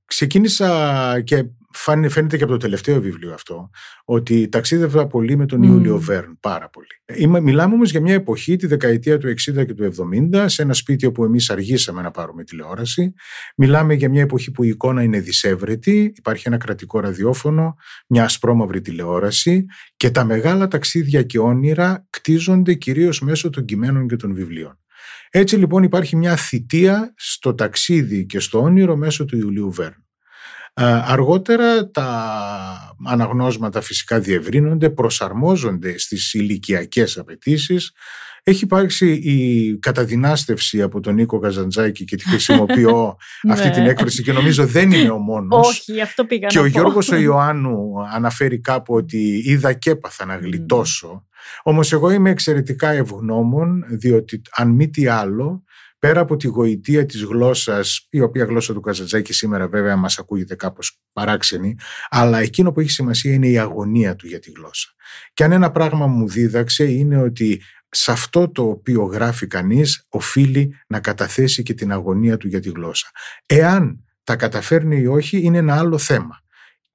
Ξεκίνησα 0.05 1.21
και 1.23 1.45
φαίνεται 1.77 2.37
και 2.37 2.43
από 2.43 2.51
το 2.51 2.57
τελευταίο 2.57 3.01
βιβλίο 3.01 3.33
αυτό, 3.33 3.69
ότι 4.05 4.49
ταξίδευα 4.49 5.07
πολύ 5.07 5.37
με 5.37 5.45
τον 5.45 5.61
mm. 5.61 5.65
Ιούλιο 5.65 5.99
Βέρν, 5.99 6.37
πάρα 6.39 6.69
πολύ. 6.69 7.21
Είμαι, 7.23 7.39
μιλάμε 7.39 7.73
όμως 7.73 7.91
για 7.91 8.01
μια 8.01 8.13
εποχή, 8.13 8.55
τη 8.55 8.67
δεκαετία 8.67 9.17
του 9.17 9.27
60 9.27 9.65
και 9.65 9.73
του 9.73 9.93
70, 10.33 10.45
σε 10.45 10.61
ένα 10.61 10.73
σπίτι 10.73 11.05
όπου 11.05 11.23
εμείς 11.23 11.49
αργήσαμε 11.49 12.01
να 12.01 12.11
πάρουμε 12.11 12.43
τηλεόραση. 12.43 13.13
Μιλάμε 13.57 13.93
για 13.93 14.09
μια 14.09 14.21
εποχή 14.21 14.51
που 14.51 14.63
η 14.63 14.67
εικόνα 14.67 15.03
είναι 15.03 15.19
δυσέβρετη, 15.19 16.13
υπάρχει 16.15 16.43
ένα 16.47 16.57
κρατικό 16.57 16.99
ραδιόφωνο, 16.99 17.75
μια 18.07 18.23
ασπρόμαυρη 18.23 18.81
τηλεόραση 18.81 19.65
και 19.97 20.09
τα 20.11 20.23
μεγάλα 20.23 20.67
ταξίδια 20.67 21.23
και 21.23 21.39
όνειρα 21.39 22.07
κτίζονται 22.09 22.73
κυρίως 22.73 23.21
μέσω 23.21 23.49
των 23.49 23.65
κειμένων 23.65 24.07
και 24.07 24.15
των 24.15 24.33
βιβλίων. 24.33 24.79
Έτσι 25.29 25.55
λοιπόν 25.55 25.83
υπάρχει 25.83 26.15
μια 26.15 26.35
θητεία 26.35 27.13
στο 27.17 27.55
ταξίδι 27.55 28.25
και 28.25 28.39
στο 28.39 28.61
όνειρο 28.61 28.95
μέσω 28.95 29.25
του 29.25 29.37
Ιουλίου 29.37 29.71
Βέρν. 29.71 30.05
Αργότερα 31.03 31.89
τα 31.89 32.95
αναγνώσματα 33.05 33.81
φυσικά 33.81 34.19
διευρύνονται, 34.19 34.89
προσαρμόζονται 34.89 35.97
στις 35.97 36.33
ηλικιακές 36.33 37.17
απαιτήσεις. 37.17 37.91
Έχει 38.47 38.63
υπάρξει 38.63 39.11
η 39.11 39.77
καταδυνάστευση 39.77 40.81
από 40.81 40.99
τον 40.99 41.13
Νίκο 41.13 41.39
Καζαντζάκη 41.39 42.05
και 42.05 42.15
τη 42.15 42.29
χρησιμοποιώ 42.29 43.17
αυτή 43.51 43.69
την 43.69 43.83
ναι. 43.83 43.89
έκφραση 43.89 44.23
και 44.23 44.33
νομίζω 44.33 44.65
δεν 44.65 44.91
είναι 44.91 45.09
ο 45.09 45.17
μόνος. 45.17 45.67
Όχι, 45.67 46.01
αυτό 46.01 46.25
πήγα 46.25 46.47
Και 46.47 46.59
ο 46.59 46.65
Γιώργος 46.65 47.09
ο 47.09 47.15
Ιωάννου 47.27 47.93
αναφέρει 48.13 48.59
κάπου 48.59 48.93
ότι 48.93 49.41
είδα 49.45 49.73
και 49.73 49.89
έπαθα 49.89 50.25
να 50.25 50.35
γλιτώσω. 50.35 51.27
Όμως 51.63 51.91
εγώ 51.91 52.09
είμαι 52.09 52.29
εξαιρετικά 52.29 52.89
ευγνώμων 52.89 53.85
διότι 53.87 54.41
αν 54.51 54.69
μη 54.69 54.89
τι 54.89 55.07
άλλο 55.07 55.63
πέρα 55.99 56.19
από 56.19 56.35
τη 56.35 56.47
γοητεία 56.47 57.05
της 57.05 57.23
γλώσσας, 57.23 58.07
η 58.09 58.21
οποία 58.21 58.43
γλώσσα 58.43 58.73
του 58.73 58.81
Καζατζάκη 58.81 59.33
σήμερα 59.33 59.67
βέβαια 59.67 59.95
μας 59.95 60.19
ακούγεται 60.19 60.55
κάπως 60.55 60.99
παράξενη, 61.13 61.75
αλλά 62.09 62.39
εκείνο 62.39 62.71
που 62.71 62.79
έχει 62.79 62.89
σημασία 62.89 63.33
είναι 63.33 63.47
η 63.47 63.57
αγωνία 63.57 64.15
του 64.15 64.27
για 64.27 64.39
τη 64.39 64.51
γλώσσα. 64.51 64.89
Και 65.33 65.43
αν 65.43 65.51
ένα 65.51 65.71
πράγμα 65.71 66.07
μου 66.07 66.27
δίδαξε 66.27 66.83
είναι 66.83 67.17
ότι 67.17 67.61
σε 67.95 68.11
αυτό 68.11 68.51
το 68.51 68.63
οποίο 68.69 69.03
γράφει 69.03 69.47
κανείς 69.47 70.05
οφείλει 70.09 70.75
να 70.87 70.99
καταθέσει 70.99 71.63
και 71.63 71.73
την 71.73 71.91
αγωνία 71.91 72.37
του 72.37 72.47
για 72.47 72.59
τη 72.59 72.69
γλώσσα. 72.69 73.09
Εάν 73.45 74.03
τα 74.23 74.35
καταφέρνει 74.35 74.97
ή 74.97 75.07
όχι 75.07 75.41
είναι 75.41 75.57
ένα 75.57 75.77
άλλο 75.77 75.97
θέμα. 75.97 76.43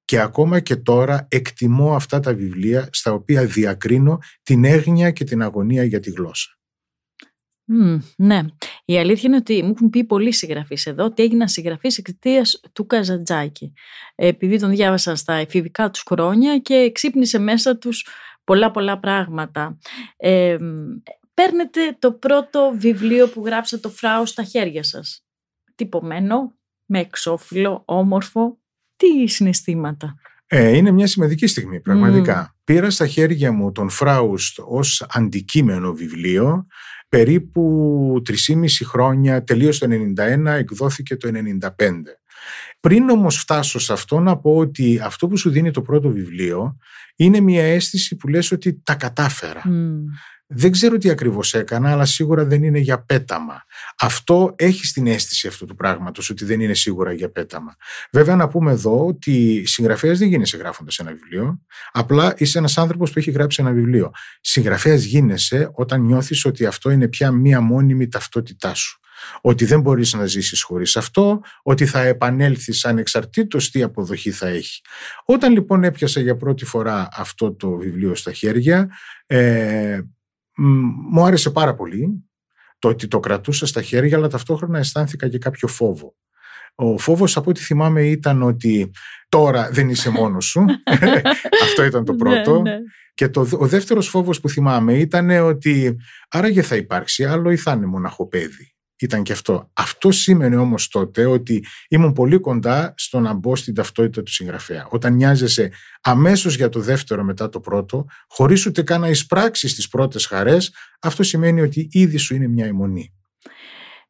Και 0.04 0.21
ακόμα 0.21 0.61
και 0.61 0.76
τώρα 0.76 1.26
εκτιμώ 1.30 1.95
αυτά 1.95 2.21
τα 2.21 2.35
βιβλία 2.35 2.88
στα 2.92 3.12
οποία 3.12 3.45
διακρίνω 3.45 4.19
την 4.42 4.64
έγνοια 4.64 5.11
και 5.11 5.25
την 5.25 5.42
αγωνία 5.42 5.85
για 5.85 6.00
τη 6.00 6.11
γλώσσα 6.11 6.61
ναι. 8.16 8.40
Η 8.85 8.99
αλήθεια 8.99 9.23
είναι 9.25 9.37
ότι 9.37 9.62
μου 9.62 9.71
έχουν 9.71 9.90
πει 9.90 10.04
πολλοί 10.04 10.33
συγγραφείς 10.33 10.87
εδώ 10.87 11.04
ότι 11.04 11.23
έγιναν 11.23 11.49
συγγραφεί 11.49 11.87
εξαιτίας 11.87 12.61
του 12.73 12.87
Καζαντζάκη. 12.87 13.73
Επειδή 14.14 14.59
τον 14.59 14.71
διάβασαν 14.71 15.16
στα 15.16 15.35
εφηβικά 15.35 15.90
τους 15.90 16.02
χρόνια 16.09 16.59
και 16.59 16.90
ξύπνησε 16.95 17.38
μέσα 17.38 17.76
τους 17.76 18.07
πολλά 18.50 18.71
πολλά 18.71 18.99
πράγματα. 18.99 19.78
Ε, 20.16 20.57
παίρνετε 21.35 21.97
το 21.99 22.12
πρώτο 22.12 22.73
βιβλίο 22.76 23.28
που 23.28 23.47
γράψατε 23.47 23.83
το 23.83 23.88
φράου 23.88 24.26
στα 24.26 24.42
χέρια 24.42 24.83
σας. 24.83 25.25
Τυπωμένο, 25.75 26.54
με 26.87 27.00
εξώφυλλο, 27.00 27.83
όμορφο. 27.85 28.59
Τι 28.97 29.26
συναισθήματα. 29.26 30.14
Ε, 30.47 30.76
είναι 30.76 30.90
μια 30.90 31.07
σημαντική 31.07 31.47
στιγμή 31.47 31.80
πραγματικά. 31.80 32.57
Πήρα 32.64 32.90
στα 32.90 33.07
χέρια 33.07 33.52
μου 33.52 33.73
τον 33.73 33.88
Φράουστ 33.88 34.59
ως 34.64 35.07
αντικείμενο 35.11 35.92
βιβλίο 35.92 36.66
περίπου 37.09 38.23
3,5 38.28 38.66
χρόνια, 38.85 39.45
τελείωσε 39.45 39.87
το 39.87 39.95
91, 40.16 40.47
εκδόθηκε 40.47 41.16
το 41.16 41.28
95. 41.28 41.92
Πριν 42.80 43.11
όμως 43.11 43.37
φτάσω 43.37 43.78
σε 43.78 43.92
αυτό 43.92 44.20
να 44.20 44.38
πω 44.38 44.56
ότι 44.56 45.00
αυτό 45.02 45.28
που 45.28 45.37
σου 45.37 45.50
δίνει 45.50 45.70
το 45.70 45.82
πρώτο 45.82 46.09
βιβλίο 46.09 46.76
είναι 47.16 47.40
μια 47.40 47.64
αίσθηση 47.64 48.16
που 48.16 48.28
λες 48.28 48.52
ότι 48.52 48.80
τα 48.85 48.94
κατάφερα. 48.94 49.62
Δεν 50.52 50.70
ξέρω 50.70 50.99
τι 50.99 51.11
ακριβώς 51.11 51.54
έκανα, 51.54 51.90
αλλά 51.90 52.04
σίγουρα 52.04 52.44
δεν 52.44 52.62
είναι 52.62 52.78
για 52.78 53.02
πέταμα. 53.04 53.64
Αυτό 54.00 54.54
έχει 54.56 54.92
την 54.92 55.06
αίσθηση 55.06 55.47
αυτού 55.47 55.66
του 55.66 55.75
πράγματος, 55.75 56.30
ότι 56.30 56.44
δεν 56.44 56.61
είναι 56.61 56.75
σίγουρα 56.75 57.12
για 57.12 57.30
πέταμα. 57.30 57.76
Βέβαια 58.12 58.37
να 58.37 58.49
πούμε 58.49 58.70
εδώ 58.73 59.06
ότι 59.06 59.62
συγγραφέας 59.66 60.18
δεν 60.18 60.28
γίνεσαι 60.28 60.56
γράφοντας 60.56 60.99
ένα 60.99 61.12
βιβλίο, 61.12 61.61
απλά 61.92 62.35
είσαι 62.37 62.59
ένας 62.59 62.78
άνθρωπος 62.78 63.12
που 63.12 63.18
έχει 63.18 63.30
γράψει 63.30 63.62
ένα 63.62 63.73
βιβλίο. 63.73 64.11
Συγγραφέας 64.40 65.02
γίνεσαι 65.02 65.70
όταν 65.73 66.00
νιώθεις 66.00 66.44
ότι 66.44 66.66
αυτό 66.66 66.90
είναι 66.90 67.09
πια 67.09 67.30
μία 67.30 67.61
μόνιμη 67.61 68.09
ταυτότητά 68.09 68.75
σου. 68.75 69.00
Ότι 69.41 69.65
δεν 69.65 69.81
μπορείς 69.81 70.12
να 70.12 70.27
ζήσεις 70.27 70.62
χωρίς 70.62 70.97
αυτό, 70.97 71.41
ότι 71.62 71.87
θα 71.87 72.00
επανέλθεις 72.00 72.85
ανεξαρτήτως 72.85 73.71
τι 73.71 73.83
αποδοχή 73.83 74.31
θα 74.31 74.49
έχει. 74.49 74.81
Όταν 75.25 75.53
λοιπόν 75.53 75.85
έπιασα 75.85 76.21
για 76.21 76.37
πρώτη 76.37 76.65
φορά 76.65 77.09
αυτό 77.12 77.55
το 77.55 77.71
βιβλίο 77.71 78.15
στα 78.15 78.33
χέρια, 78.33 78.89
ε, 79.27 80.00
μου 81.11 81.25
άρεσε 81.25 81.50
πάρα 81.50 81.75
πολύ 81.75 82.25
το 82.79 82.89
ότι 82.89 83.09
το 83.09 83.21
κρατούσα 83.21 83.67
στα 83.67 83.83
χέρια, 83.83 84.17
αλλά 84.17 84.29
ταυτόχρονα 84.29 84.79
αισθάνθηκα 84.79 85.29
και 85.29 85.39
κάποιο 85.39 85.69
φόβο. 85.69 86.15
Ο 86.75 86.99
φόβος 86.99 87.37
από 87.37 87.50
ό,τι 87.50 87.61
θυμάμαι 87.61 88.03
ήταν 88.03 88.43
ότι 88.43 88.91
τώρα 89.29 89.71
δεν 89.71 89.89
είσαι 89.89 90.11
μόνος 90.11 90.45
σου. 90.45 90.65
Αυτό 91.65 91.85
ήταν 91.85 92.05
το 92.05 92.12
ναι, 92.12 92.19
πρώτο. 92.19 92.61
Ναι. 92.61 92.77
Και 93.15 93.29
το, 93.29 93.49
ο 93.53 93.67
δεύτερος 93.67 94.09
φόβος 94.09 94.41
που 94.41 94.49
θυμάμαι 94.49 94.95
ήταν 94.95 95.31
ότι 95.31 95.97
άραγε 96.29 96.62
θα 96.62 96.77
υπάρξει 96.77 97.25
άλλο 97.25 97.50
ή 97.50 97.57
θα 97.57 97.73
είναι 97.73 97.87
μοναχοπέδι 97.87 98.75
ήταν 99.00 99.23
και 99.23 99.33
αυτό. 99.33 99.71
Αυτό 99.73 100.11
σήμαινε 100.11 100.57
όμως 100.57 100.88
τότε 100.88 101.26
ότι 101.26 101.64
ήμουν 101.88 102.12
πολύ 102.12 102.38
κοντά 102.38 102.95
στο 102.97 103.21
να 103.21 103.33
μπω 103.35 103.57
στην 103.57 103.75
ταυτότητα 103.75 104.23
του 104.23 104.33
συγγραφέα. 104.33 104.87
Όταν 104.90 105.14
νοιάζεσαι 105.14 105.73
αμέσως 106.00 106.57
για 106.57 106.69
το 106.69 106.80
δεύτερο 106.80 107.25
μετά 107.25 107.49
το 107.49 107.61
πρώτο, 107.61 108.07
χωρίς 108.28 108.66
ούτε 108.66 108.83
καν 108.83 109.00
να 109.00 109.09
εισπράξεις 109.09 109.75
τις 109.75 109.88
πρώτες 109.88 110.26
χαρές, 110.26 110.75
αυτό 111.00 111.23
σημαίνει 111.23 111.61
ότι 111.61 111.88
ήδη 111.90 112.16
σου 112.16 112.35
είναι 112.35 112.49
μια 112.49 112.66
αιμονή. 112.66 113.14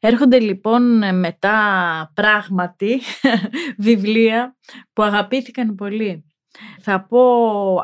Έρχονται 0.03 0.39
λοιπόν 0.39 1.19
μετά 1.19 1.57
πράγματι 2.15 3.01
βιβλία 3.79 4.57
που 4.93 5.03
αγαπήθηκαν 5.03 5.75
πολύ. 5.75 6.25
Θα 6.81 7.07
πω 7.09 7.23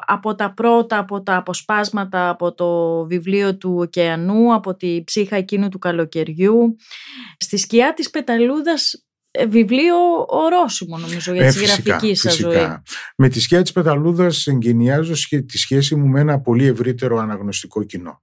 από 0.06 0.34
τα 0.34 0.54
πρώτα, 0.54 0.98
από 0.98 1.22
τα 1.22 1.36
αποσπάσματα 1.36 2.28
από 2.28 2.54
το 2.54 3.04
βιβλίο 3.06 3.56
του 3.56 3.76
ωκεανού, 3.78 4.54
από 4.54 4.74
τη 4.74 5.02
ψύχα 5.04 5.36
εκείνου 5.36 5.68
του 5.68 5.78
καλοκαιριού. 5.78 6.76
Στη 7.38 7.56
σκιά 7.56 7.94
της 7.94 8.10
πεταλούδας 8.10 9.06
ε, 9.30 9.46
βιβλίο 9.46 9.96
ορόσημο 10.26 10.98
νομίζω 10.98 11.32
για 11.32 11.52
τη 11.52 11.58
ε, 11.58 11.64
γραφική 11.64 12.14
σας 12.14 12.36
ζωή. 12.36 12.76
Με 13.16 13.28
τη 13.28 13.40
σκιά 13.40 13.62
της 13.62 13.72
πεταλούδας 13.72 14.46
εγκαινιάζω 14.46 15.12
τη 15.46 15.58
σχέση 15.58 15.94
μου 15.94 16.06
με 16.06 16.20
ένα 16.20 16.40
πολύ 16.40 16.66
ευρύτερο 16.66 17.18
αναγνωστικό 17.18 17.84
κοινό. 17.84 18.22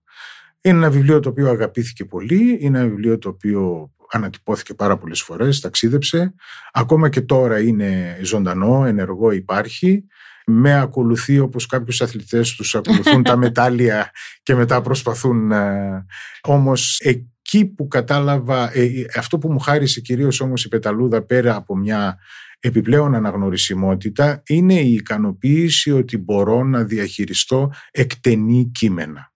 Είναι 0.62 0.78
ένα 0.78 0.90
βιβλίο 0.90 1.20
το 1.20 1.30
οποίο 1.30 1.50
αγαπήθηκε 1.50 2.06
πολύ, 2.06 2.58
είναι 2.62 2.80
ένα 2.80 2.88
βιβλίο 2.88 3.18
το 3.18 3.30
οποίο 3.30 3.92
ανατυπώθηκε 4.12 4.74
πάρα 4.74 4.98
πολλές 4.98 5.22
φορές, 5.22 5.60
ταξίδεψε. 5.60 6.34
Ακόμα 6.72 7.10
και 7.10 7.22
τώρα 7.22 7.60
είναι 7.60 8.20
ζωντανό, 8.22 8.86
ενεργό, 8.86 9.32
υπάρχει 9.32 10.06
με 10.46 10.80
ακολουθεί 10.80 11.40
όπως 11.40 11.66
κάποιους 11.66 12.02
αθλητές 12.02 12.56
τους 12.56 12.76
ακολουθούν 12.76 13.24
τα 13.30 13.36
μετάλλια 13.36 14.12
και 14.44 14.56
μετά 14.56 14.82
προσπαθούν 14.82 15.52
ε, 15.52 16.06
όμως 16.42 17.00
εκεί 17.00 17.66
που 17.66 17.88
κατάλαβα 17.88 18.78
ε, 18.78 18.90
αυτό 19.18 19.38
που 19.38 19.52
μου 19.52 19.60
χάρισε 19.60 20.02
κυρίως 20.02 20.40
όμως 20.40 20.66
η 20.66 20.68
Πεταλούδα 20.68 21.26
πέρα 21.26 21.56
από 21.56 21.78
μια 21.78 22.18
επιπλέον 22.60 23.16
αναγνωρισιμότητα 23.16 24.44
είναι 24.48 24.74
η 24.74 24.94
ικανοποίηση 24.94 25.92
ότι 25.92 26.18
μπορώ 26.18 26.64
να 26.64 26.84
διαχειριστώ 26.84 27.72
εκτενή 27.92 28.70
κείμενα. 28.74 29.32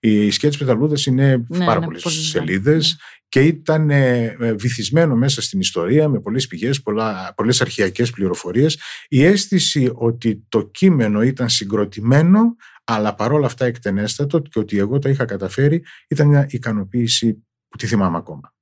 Η 0.00 0.30
σκέψη 0.30 0.58
Πεταλούδας 0.58 1.06
είναι 1.06 1.44
ναι, 1.48 1.64
πάρα 1.64 1.80
πολλές 1.80 2.02
σελίδες 2.02 2.88
ναι 2.88 3.21
και 3.32 3.40
ήταν 3.40 3.90
ε, 3.90 4.36
ε, 4.40 4.54
βυθισμένο 4.54 5.16
μέσα 5.16 5.42
στην 5.42 5.60
ιστορία 5.60 6.08
με 6.08 6.20
πολλές 6.20 6.46
πηγές, 6.46 6.82
πολλά, 6.82 7.32
πολλές 7.36 7.60
αρχαιακές 7.60 8.10
πληροφορίες. 8.10 8.80
Η 9.08 9.24
αίσθηση 9.24 9.92
ότι 9.94 10.46
το 10.48 10.62
κείμενο 10.62 11.22
ήταν 11.22 11.48
συγκροτημένο 11.48 12.56
αλλά 12.84 13.14
παρόλα 13.14 13.46
αυτά 13.46 13.64
εκτενέστατο 13.64 14.38
και 14.38 14.58
ότι 14.58 14.78
εγώ 14.78 14.98
τα 14.98 15.08
είχα 15.08 15.24
καταφέρει 15.24 15.84
ήταν 16.08 16.28
μια 16.28 16.46
ικανοποίηση 16.50 17.46
που 17.68 17.76
τη 17.76 17.86
θυμάμαι 17.86 18.16
ακόμα. 18.16 18.54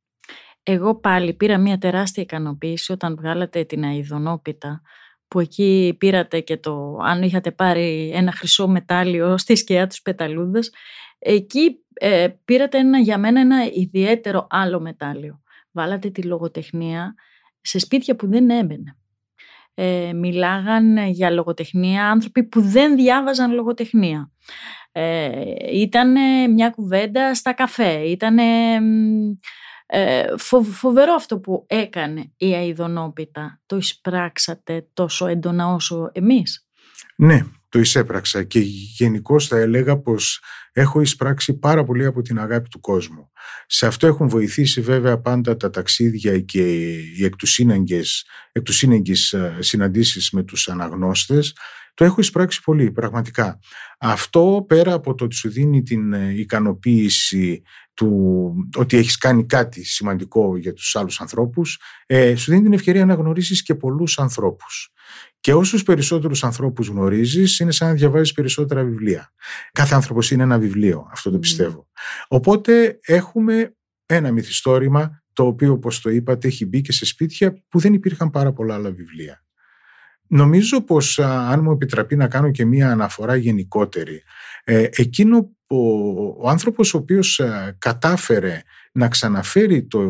Εγώ 0.63 1.01
πάλι 1.01 1.35
πήρα 1.35 1.59
μια 1.59 1.79
τεράστια 1.79 2.23
ικανοποίηση 2.23 2.93
όταν 2.93 3.17
βγάλατε 3.17 3.65
την 3.65 3.85
αειδονόπιτα 3.85 4.83
που 5.29 5.41
εκεί 5.41 5.95
πήρατε 5.99 6.41
και 6.41 6.57
το 6.57 6.97
αν 7.03 7.23
είχατε 7.23 7.51
πάρει 7.51 8.11
ένα 8.15 8.33
χρυσό 8.33 8.69
μετάλλιο 8.69 9.39
στη 9.39 9.57
σκιά 9.57 9.87
τους 9.87 10.03
πεταλούδας 10.03 10.71
εκεί 11.21 11.85
ε, 11.93 12.29
πήρατε 12.45 12.79
ένα, 12.79 12.99
για 12.99 13.19
μένα 13.19 13.41
ένα 13.41 13.65
ιδιαίτερο 13.73 14.47
άλλο 14.51 14.81
μετάλλιο. 14.81 15.43
Βάλατε 15.73 16.11
τη 16.11 16.23
λογοτεχνία 16.23 17.15
σε 17.61 17.79
σπίτια 17.79 18.17
που 18.17 18.29
δεν 18.29 18.51
έμπαινε. 18.51 18.97
Ε, 19.75 20.13
μιλάγαν 20.13 20.97
για 20.97 21.31
λογοτεχνία 21.31 22.11
άνθρωποι 22.11 22.45
που 22.45 22.61
δεν 22.61 22.97
διάβαζαν 22.97 23.53
λογοτεχνία. 23.53 24.31
Ε, 24.93 25.43
ήταν 25.73 26.13
μια 26.53 26.71
κουβέντα 26.71 27.35
στα 27.35 27.53
καφέ. 27.53 27.93
Ήταν 27.93 28.39
ε, 29.93 30.37
φοβερό 30.63 31.13
αυτό 31.13 31.39
που 31.39 31.65
έκανε 31.69 32.33
η 32.37 32.55
Αιδονόπιτα. 32.55 33.61
Το 33.67 33.77
εισπράξατε 33.77 34.89
τόσο 34.93 35.27
έντονα 35.27 35.75
όσο 35.75 36.11
εμείς; 36.13 36.67
Ναι, 37.17 37.41
το 37.71 37.79
εισέπραξα 37.79 38.43
και 38.43 38.59
γενικώς 38.97 39.47
θα 39.47 39.59
έλεγα 39.59 39.99
πως 39.99 40.43
έχω 40.73 41.01
εισπράξει 41.01 41.59
πάρα 41.59 41.85
πολύ 41.85 42.05
από 42.05 42.23
την 42.23 42.39
αγάπη 42.39 42.69
του 42.69 42.81
κόσμου. 42.81 43.31
Σε 43.67 43.87
αυτό 43.87 44.07
έχουν 44.07 44.29
βοηθήσει 44.29 44.81
βέβαια 44.81 45.21
πάντα 45.21 45.57
τα 45.57 45.71
ταξίδια 45.71 46.41
και 46.41 46.85
οι 47.17 47.25
εκ 47.25 47.37
του 47.37 48.73
σύνεγγες 48.73 49.33
ε, 49.33 49.57
συναντήσεις 49.59 50.31
με 50.31 50.43
τους 50.43 50.69
αναγνώστες. 50.69 51.57
Το 51.95 52.05
έχω 52.05 52.21
εισπράξει 52.21 52.63
πολύ, 52.63 52.91
πραγματικά. 52.91 53.59
Αυτό 53.99 54.65
πέρα 54.69 54.93
από 54.93 55.15
το 55.15 55.25
ότι 55.25 55.35
σου 55.35 55.51
δίνει 55.51 55.83
την 55.83 56.13
ε, 56.13 56.35
ικανοποίηση 56.37 57.63
του 57.95 58.55
ότι 58.77 58.97
έχεις 58.97 59.19
κάνει 59.19 59.47
κάτι 59.47 59.85
σημαντικό 59.85 60.57
για 60.57 60.73
τους 60.73 60.97
άλλους 60.97 61.21
ανθρώπους, 61.21 61.81
ε, 62.07 62.35
σου 62.37 62.51
δίνει 62.51 62.63
την 62.63 62.73
ευκαιρία 62.73 63.05
να 63.05 63.15
γνωρίσεις 63.15 63.63
και 63.63 63.75
πολλούς 63.75 64.19
ανθρώπους. 64.19 64.93
Και 65.41 65.55
όσους 65.55 65.83
περισσότερους 65.83 66.45
ανθρώπους 66.45 66.89
γνωρίζεις, 66.89 67.59
είναι 67.59 67.73
σαν 67.73 67.89
να 67.89 67.95
διαβάζεις 67.95 68.33
περισσότερα 68.33 68.85
βιβλία. 68.85 69.33
Κάθε 69.73 69.95
άνθρωπος 69.95 70.31
είναι 70.31 70.43
ένα 70.43 70.59
βιβλίο, 70.59 71.09
αυτό 71.11 71.31
το 71.31 71.39
πιστεύω. 71.39 71.89
Οπότε 72.29 72.99
έχουμε 73.03 73.75
ένα 74.07 74.33
μυθιστόρημα 74.33 75.23
το 75.33 75.47
οποίο, 75.47 75.73
όπως 75.73 76.01
το 76.01 76.11
είπατε, 76.11 76.49
έχει 76.49 76.67
μπει 76.67 76.81
και 76.81 76.93
σε 76.93 77.05
σπίτια 77.05 77.63
που 77.69 77.79
δεν 77.79 77.93
υπήρχαν 77.93 78.31
πάρα 78.31 78.53
πολλά 78.53 78.75
άλλα 78.75 78.91
βιβλία. 78.91 79.45
Νομίζω 80.27 80.81
πως 80.83 81.19
αν 81.19 81.61
μου 81.63 81.71
επιτραπεί 81.71 82.17
να 82.17 82.29
κάνω 82.29 82.51
και 82.51 82.65
μία 82.65 82.91
αναφορά 82.91 83.37
γενικότερη, 83.37 84.23
ε, 84.65 84.89
εκείνο 84.93 85.57
ο, 85.67 85.77
ο 86.45 86.49
άνθρωπος 86.49 86.95
ο 86.95 86.99
οποίος 86.99 87.41
κατάφερε 87.79 88.63
να 88.93 89.09
ξαναφέρει 89.09 89.87
το 89.87 90.01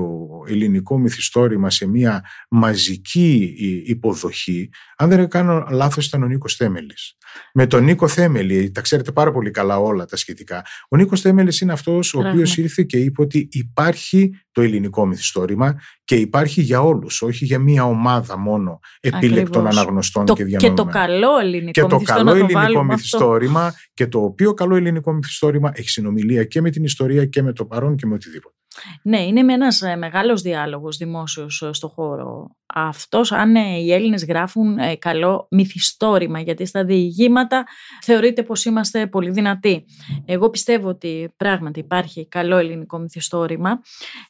ελληνικό 0.49 0.99
μυθιστόρημα 0.99 1.71
σε 1.71 1.87
μια 1.87 2.25
μαζική 2.51 3.55
υποδοχή, 3.87 4.71
αν 4.97 5.09
δεν 5.09 5.29
κάνω 5.29 5.67
λάθος 5.71 6.07
ήταν 6.07 6.23
ο 6.23 6.27
Νίκος 6.27 6.57
Θέμελης. 6.57 7.17
Με 7.55 7.67
τον 7.67 7.85
Νίκο 7.85 8.09
Θέμελη, 8.09 8.71
τα 8.71 8.81
ξέρετε 8.81 9.13
πάρα 9.13 9.33
πολύ 9.33 9.51
καλά 9.51 9.79
όλα 9.79 10.05
τα 10.05 10.17
σχετικά, 10.17 10.65
ο 10.89 10.97
Νίκος 10.97 11.21
Θέμελης 11.21 11.61
είναι 11.61 11.73
αυτός 11.73 12.15
ο 12.15 12.19
οποίος 12.19 12.57
ήρθε 12.57 12.83
και 12.83 12.99
είπε 12.99 13.23
ότι 13.23 13.49
υπάρχει 13.51 14.31
το 14.53 14.63
ελληνικό 14.63 15.07
μυθιστόρημα 15.07 15.81
και 16.11 16.17
υπάρχει 16.17 16.61
για 16.61 16.81
όλους, 16.81 17.23
όχι 17.23 17.45
για 17.45 17.59
μια 17.59 17.85
ομάδα 17.85 18.39
μόνο 18.39 18.81
επίλεκτων 19.01 19.67
αναγνωστών 19.67 20.27
το, 20.27 20.33
και 20.33 20.45
διανοούμενων. 20.45 20.77
Και 20.77 20.83
το 20.83 20.99
καλό 20.99 21.39
ελληνικό 21.39 21.71
και 21.71 21.83
το 21.83 22.01
καλό 22.05 22.35
ελληνικό 22.35 22.85
μυθιστόρημα 22.85 23.75
και 23.95 24.07
το 24.07 24.21
οποίο 24.21 24.55
καλό 24.55 24.77
ελληνικό 24.77 25.13
μυθιστόρημα 25.13 25.73
έχει 25.75 25.89
συνομιλία 25.89 26.45
και 26.45 26.61
με 26.61 26.71
την 26.71 26.85
ιστορία 26.85 27.25
και 27.27 27.43
με 27.43 27.53
το 27.53 27.65
παρόν 27.65 27.97
και 27.97 28.07
με 28.07 28.15
οτιδήποτε. 28.15 28.55
Ναι, 29.03 29.23
είναι 29.23 29.43
με 29.43 29.53
ένας 29.53 29.83
ε, 29.83 29.97
μεγάλος 29.97 30.43
διάλογος 30.43 30.97
δημόσιος 30.97 31.63
ε, 31.63 31.73
στο 31.73 31.89
χώρο. 31.89 32.57
Αυτός 32.75 33.33
αν 33.33 33.57
ε, 33.57 33.61
οι 33.61 33.93
Έλληνες 33.93 34.25
γράφουν 34.25 34.77
καλό 34.99 35.47
μυθιστόρημα 35.51 36.41
γιατί 36.41 36.65
στα 36.65 36.85
διηγήματα 36.85 37.67
θεωρείται 38.03 38.43
πως 38.43 38.65
είμαστε 38.65 39.07
πολύ 39.07 39.31
δυνατοί. 39.31 39.85
Εγώ 40.25 40.51
πιστεύω 40.51 40.89
ότι 40.89 41.33
πράγματι 41.37 41.81
υπάρχει 41.81 42.29
καλό 42.29 42.57
ελληνικό 42.57 42.99
μυθιστόρημα 42.99 43.81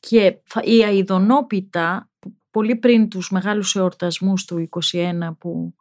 και 0.01 0.37
η 0.65 0.83
αειδονόπιτα 1.71 2.11
πολύ 2.51 2.77
πριν 2.77 3.09
τους 3.09 3.31
μεγάλους 3.31 3.75
εορτασμούς 3.75 4.45
του 4.45 4.69
21 4.93 5.37
που 5.39 5.75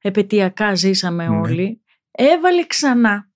επαιτειακά 0.00 0.74
ζήσαμε 0.74 1.28
ναι. 1.28 1.36
όλοι 1.36 1.80
έβαλε 2.10 2.66
ξανά 2.66 3.30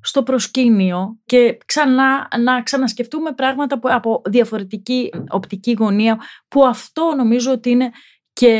στο 0.00 0.22
προσκήνιο 0.22 1.18
και 1.24 1.58
ξανά, 1.66 2.28
να 2.38 2.62
ξανασκεφτούμε 2.62 3.32
πράγματα 3.32 3.78
που, 3.78 3.88
από 3.90 4.22
διαφορετική 4.28 5.10
οπτική 5.28 5.72
γωνία 5.72 6.20
που 6.48 6.66
αυτό 6.66 7.14
νομίζω 7.16 7.52
ότι 7.52 7.70
είναι 7.70 7.90
και 8.32 8.52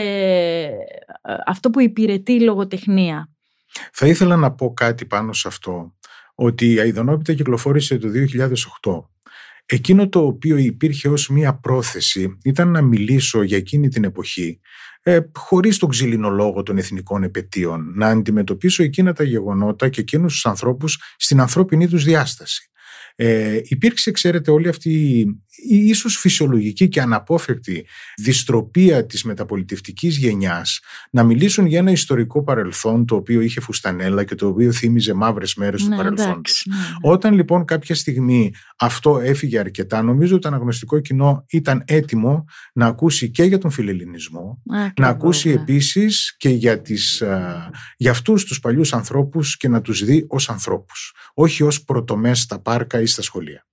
ε, 1.23 1.37
αυτό 1.47 1.71
που 1.71 1.81
υπηρετεί 1.81 2.33
η 2.33 2.41
λογοτεχνία. 2.41 3.31
Θα 3.93 4.07
ήθελα 4.07 4.37
να 4.37 4.53
πω 4.53 4.75
κάτι 4.75 5.07
πάνω 5.07 5.33
σε 5.33 5.49
αυτό, 5.49 5.95
ότι 6.35 6.73
η 6.73 6.79
Αιδονόπιτα 6.79 7.35
κυκλοφόρησε 7.35 7.99
το 7.99 8.09
2008 8.83 9.16
Εκείνο 9.67 10.09
το 10.09 10.27
οποίο 10.27 10.57
υπήρχε 10.57 11.09
ως 11.09 11.29
μία 11.29 11.55
πρόθεση 11.55 12.39
ήταν 12.45 12.71
να 12.71 12.83
μιλήσω 12.83 13.43
για 13.43 13.57
εκείνη 13.57 13.89
την 13.89 14.05
εποχή 14.05 14.61
ε, 15.09 15.21
χωρίς 15.35 15.79
τον 15.79 15.89
ξυλινολόγο 15.89 16.63
των 16.63 16.79
εθνικών 16.79 17.23
επαιτίων, 17.23 17.93
να 17.95 18.07
αντιμετωπίσω 18.07 18.83
εκείνα 18.83 19.13
τα 19.13 19.25
γεγονότα 19.25 19.89
και 19.89 20.01
εκείνους 20.01 20.33
τους 20.33 20.47
ανθρώπους 20.47 21.03
στην 21.17 21.41
ανθρώπινη 21.41 21.89
τους 21.89 22.05
διάσταση. 22.05 22.71
Ε, 23.15 23.61
υπήρξε, 23.63 24.11
ξέρετε, 24.11 24.51
όλη 24.51 24.69
αυτή 24.69 24.91
η 24.91 25.27
ίσως 25.69 26.17
φυσιολογική 26.17 26.89
και 26.89 27.01
αναπόφευκτη 27.01 27.87
δυστροπία 28.17 29.07
της 29.07 29.25
μεταπολιτευτικής 29.25 30.17
γενιάς 30.17 30.81
να 31.11 31.23
μιλήσουν 31.23 31.67
για 31.67 31.79
ένα 31.79 31.91
ιστορικό 31.91 32.43
παρελθόν 32.43 33.07
το 33.07 33.17
οποίο 33.17 33.41
είχε 33.41 33.61
φουστανέλα 33.61 34.25
και 34.25 34.35
το 34.35 34.47
οποίο 34.47 34.73
θύμιζε 34.73 35.15
μαύρες 35.15 35.55
μέρες 35.55 35.83
του 35.83 35.89
ναι, 35.89 35.97
παρελθόντος. 35.97 36.67
Ναι, 36.69 36.77
ναι. 36.77 36.83
Όταν 37.01 37.35
λοιπόν 37.35 37.65
κάποια 37.65 37.95
στιγμή 37.95 38.55
αυτό 38.79 39.19
έφυγε 39.19 39.59
αρκετά, 39.59 40.03
νομίζω 40.03 40.33
ότι 40.33 40.43
το 40.43 40.49
αναγνωστικό 40.49 41.01
κοινό 41.01 41.45
ήταν 41.49 41.83
έτοιμο 41.87 42.45
να 42.73 42.87
ακούσει 42.87 43.31
και 43.31 43.43
για 43.43 43.59
τον 43.59 43.71
φιλελληνισμό, 43.71 44.63
να 44.97 45.09
ακούσει 45.09 45.51
επίσης 45.51 46.37
και 46.37 46.49
για, 46.49 46.81
τις, 46.81 47.23
για 47.97 48.11
αυτούς 48.11 48.45
τους 48.45 48.61
παλιούς 48.61 48.93
ανθρώπους 48.93 49.57
και 49.57 49.69
να 49.69 49.81
τους 49.81 50.05
δει 50.05 50.25
ως 50.29 50.49
ανθρώπους, 50.49 51.15
όχι 51.35 51.63
ως 51.63 51.85
πρωτομές 51.85 52.41
στα 52.41 52.61
πάρκα 52.61 53.01
ή 53.01 53.07
στα 53.07 53.23
σχολεία. 53.23 53.67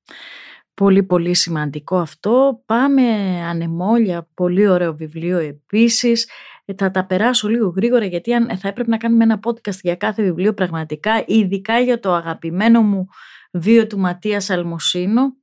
Πολύ 0.74 1.04
πολύ 1.04 1.34
σημαντικό 1.34 1.98
αυτό. 1.98 2.62
Πάμε 2.66 3.02
ανεμόλια, 3.50 4.30
πολύ 4.34 4.68
ωραίο 4.68 4.96
βιβλίο 4.96 5.38
επίσης. 5.38 6.28
Ε, 6.66 6.74
θα 6.78 6.92
τα 6.92 7.06
περάσω 7.06 7.48
λίγο 7.48 7.74
γρήγορα 7.76 8.06
γιατί 8.06 8.34
αν, 8.34 8.58
θα 8.58 8.68
έπρεπε 8.68 8.90
να 8.90 8.98
κάνουμε 8.98 9.24
ένα 9.24 9.40
podcast 9.44 9.80
για 9.82 9.96
κάθε 9.96 10.24
βιβλίο 10.24 10.54
πραγματικά, 10.54 11.24
ειδικά 11.28 11.80
για 11.80 12.00
το 12.00 12.14
αγαπημένο 12.14 12.82
μου 12.82 13.08
βίο 13.52 13.88
του 13.88 14.00
Ματίας 14.00 14.50
Αλμοσίνο. 14.50 15.36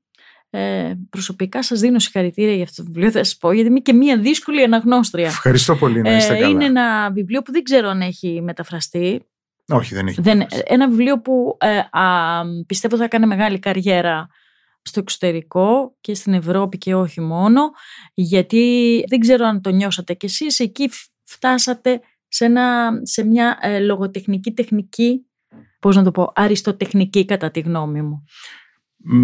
Ε, 0.53 0.93
προσωπικά 1.11 1.63
σας 1.63 1.81
δίνω 1.81 1.99
συγχαρητήρια 1.99 2.55
για 2.55 2.65
αυτό 2.65 2.83
το 2.83 2.89
βιβλίο, 2.89 3.11
θα 3.11 3.25
σας 3.25 3.37
πω, 3.37 3.53
γιατί 3.53 3.69
είμαι 3.69 3.81
και 3.81 3.93
μία 3.93 4.19
δύσκολη 4.19 4.63
αναγνώστρια. 4.63 5.27
Ευχαριστώ 5.27 5.77
πολύ, 5.77 6.03
να 6.03 6.17
είστε 6.17 6.37
ε, 6.37 6.49
Είναι 6.49 6.65
ένα 6.65 7.11
βιβλίο 7.11 7.43
που 7.43 7.53
δεν 7.53 7.63
ξέρω 7.63 7.89
αν 7.89 8.01
έχει 8.01 8.41
μεταφραστεί. 8.43 9.25
Όχι, 9.69 9.95
δεν 9.95 10.07
έχει. 10.07 10.21
Δεν, 10.21 10.47
ένα 10.65 10.89
βιβλίο 10.89 11.21
που 11.21 11.57
ε, 11.61 11.79
α, 11.91 12.43
πιστεύω 12.67 12.97
θα 12.97 13.09
κάνει 13.09 13.27
μεγάλη 13.27 13.59
καριέρα 13.59 14.29
στο 14.83 15.01
εξωτερικό 15.01 15.97
και 16.01 16.15
στην 16.15 16.35
Ευρώπη 16.35 16.79
και 16.79 16.95
όχι 16.95 17.21
μόνο, 17.21 17.61
γιατί 18.15 19.05
δεν 19.09 19.21
ξέρω 19.21 19.47
αν 19.47 19.61
το 19.61 19.71
νιώσατε 19.71 20.15
κι 20.15 20.27
εσείς, 20.27 20.59
εκεί 20.59 20.91
φτάσατε 21.25 22.01
σε, 22.29 22.45
ένα, 22.45 22.91
σε 23.03 23.25
μια 23.25 23.59
ε, 23.63 23.79
λογοτεχνική 23.79 24.53
τεχνική, 24.53 25.27
πώς 25.79 25.97
να 25.97 26.03
το 26.03 26.11
πω, 26.11 26.33
αριστοτεχνική 26.35 27.25
κατά 27.25 27.51
τη 27.51 27.61
γνώμη 27.61 28.03
μου. 28.03 28.25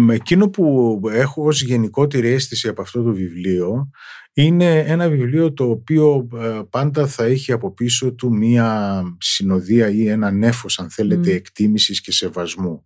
Εκείνο 0.09 0.49
που 0.49 0.99
έχω 1.11 1.43
ως 1.43 1.61
γενικότερη 1.61 2.27
αίσθηση 2.27 2.67
από 2.67 2.81
αυτό 2.81 3.03
το 3.03 3.13
βιβλίο 3.13 3.89
είναι 4.33 4.79
ένα 4.79 5.09
βιβλίο 5.09 5.53
το 5.53 5.69
οποίο 5.69 6.27
ε, 6.35 6.61
πάντα 6.69 7.07
θα 7.07 7.23
έχει 7.23 7.51
από 7.51 7.73
πίσω 7.73 8.13
του 8.13 8.33
μία 8.33 9.01
συνοδεία 9.19 9.89
ή 9.89 10.07
ένα 10.07 10.31
νέφος 10.31 10.79
αν 10.79 10.89
θέλετε 10.89 11.31
mm. 11.31 11.35
εκτίμησης 11.35 12.01
και 12.01 12.11
σεβασμού. 12.11 12.85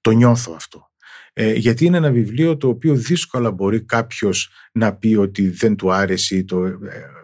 Το 0.00 0.10
νιώθω 0.10 0.52
αυτό. 0.56 0.91
Ε, 1.34 1.52
γιατί 1.52 1.84
είναι 1.84 1.96
ένα 1.96 2.10
βιβλίο 2.10 2.56
το 2.56 2.68
οποίο 2.68 2.94
δύσκολα 2.94 3.50
μπορεί 3.50 3.82
κάποιος 3.84 4.50
να 4.72 4.94
πει 4.94 5.14
ότι 5.14 5.48
δεν 5.48 5.76
του 5.76 5.92
άρεσε 5.92 6.36
ή 6.36 6.44
το, 6.44 6.64
ε, 6.64 6.78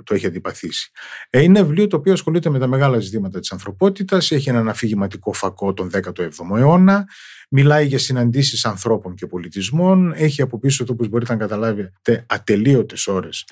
το 0.05 0.15
έχει 0.15 0.27
αντιπαθήσει. 0.27 0.91
Ε, 1.31 1.43
είναι 1.43 1.59
ένα 1.59 1.69
βιβλίο 1.69 1.87
το 1.87 1.97
οποίο 1.97 2.13
ασχολείται 2.13 2.51
με 2.51 2.59
τα 2.59 2.67
μεγάλα 2.67 2.99
ζητήματα 2.99 3.41
της 3.41 3.53
ανθρωπότητας, 3.53 4.31
έχει 4.31 4.49
έναν 4.49 4.69
αφηγηματικό 4.69 5.33
φακό 5.33 5.73
τον 5.73 5.91
17ο 5.93 6.57
αιώνα, 6.59 7.07
Μιλάει 7.51 7.87
για 7.87 7.99
συναντήσεις 7.99 8.65
ανθρώπων 8.65 9.15
και 9.15 9.27
πολιτισμών. 9.27 10.13
Έχει 10.17 10.43
από 10.43 10.59
πίσω 10.59 10.85
το, 10.85 10.93
όπως 10.93 11.09
μπορείτε 11.09 11.33
να 11.33 11.39
καταλάβετε, 11.39 12.25
ατελείωτες 12.29 13.07
ώρες 13.07 13.45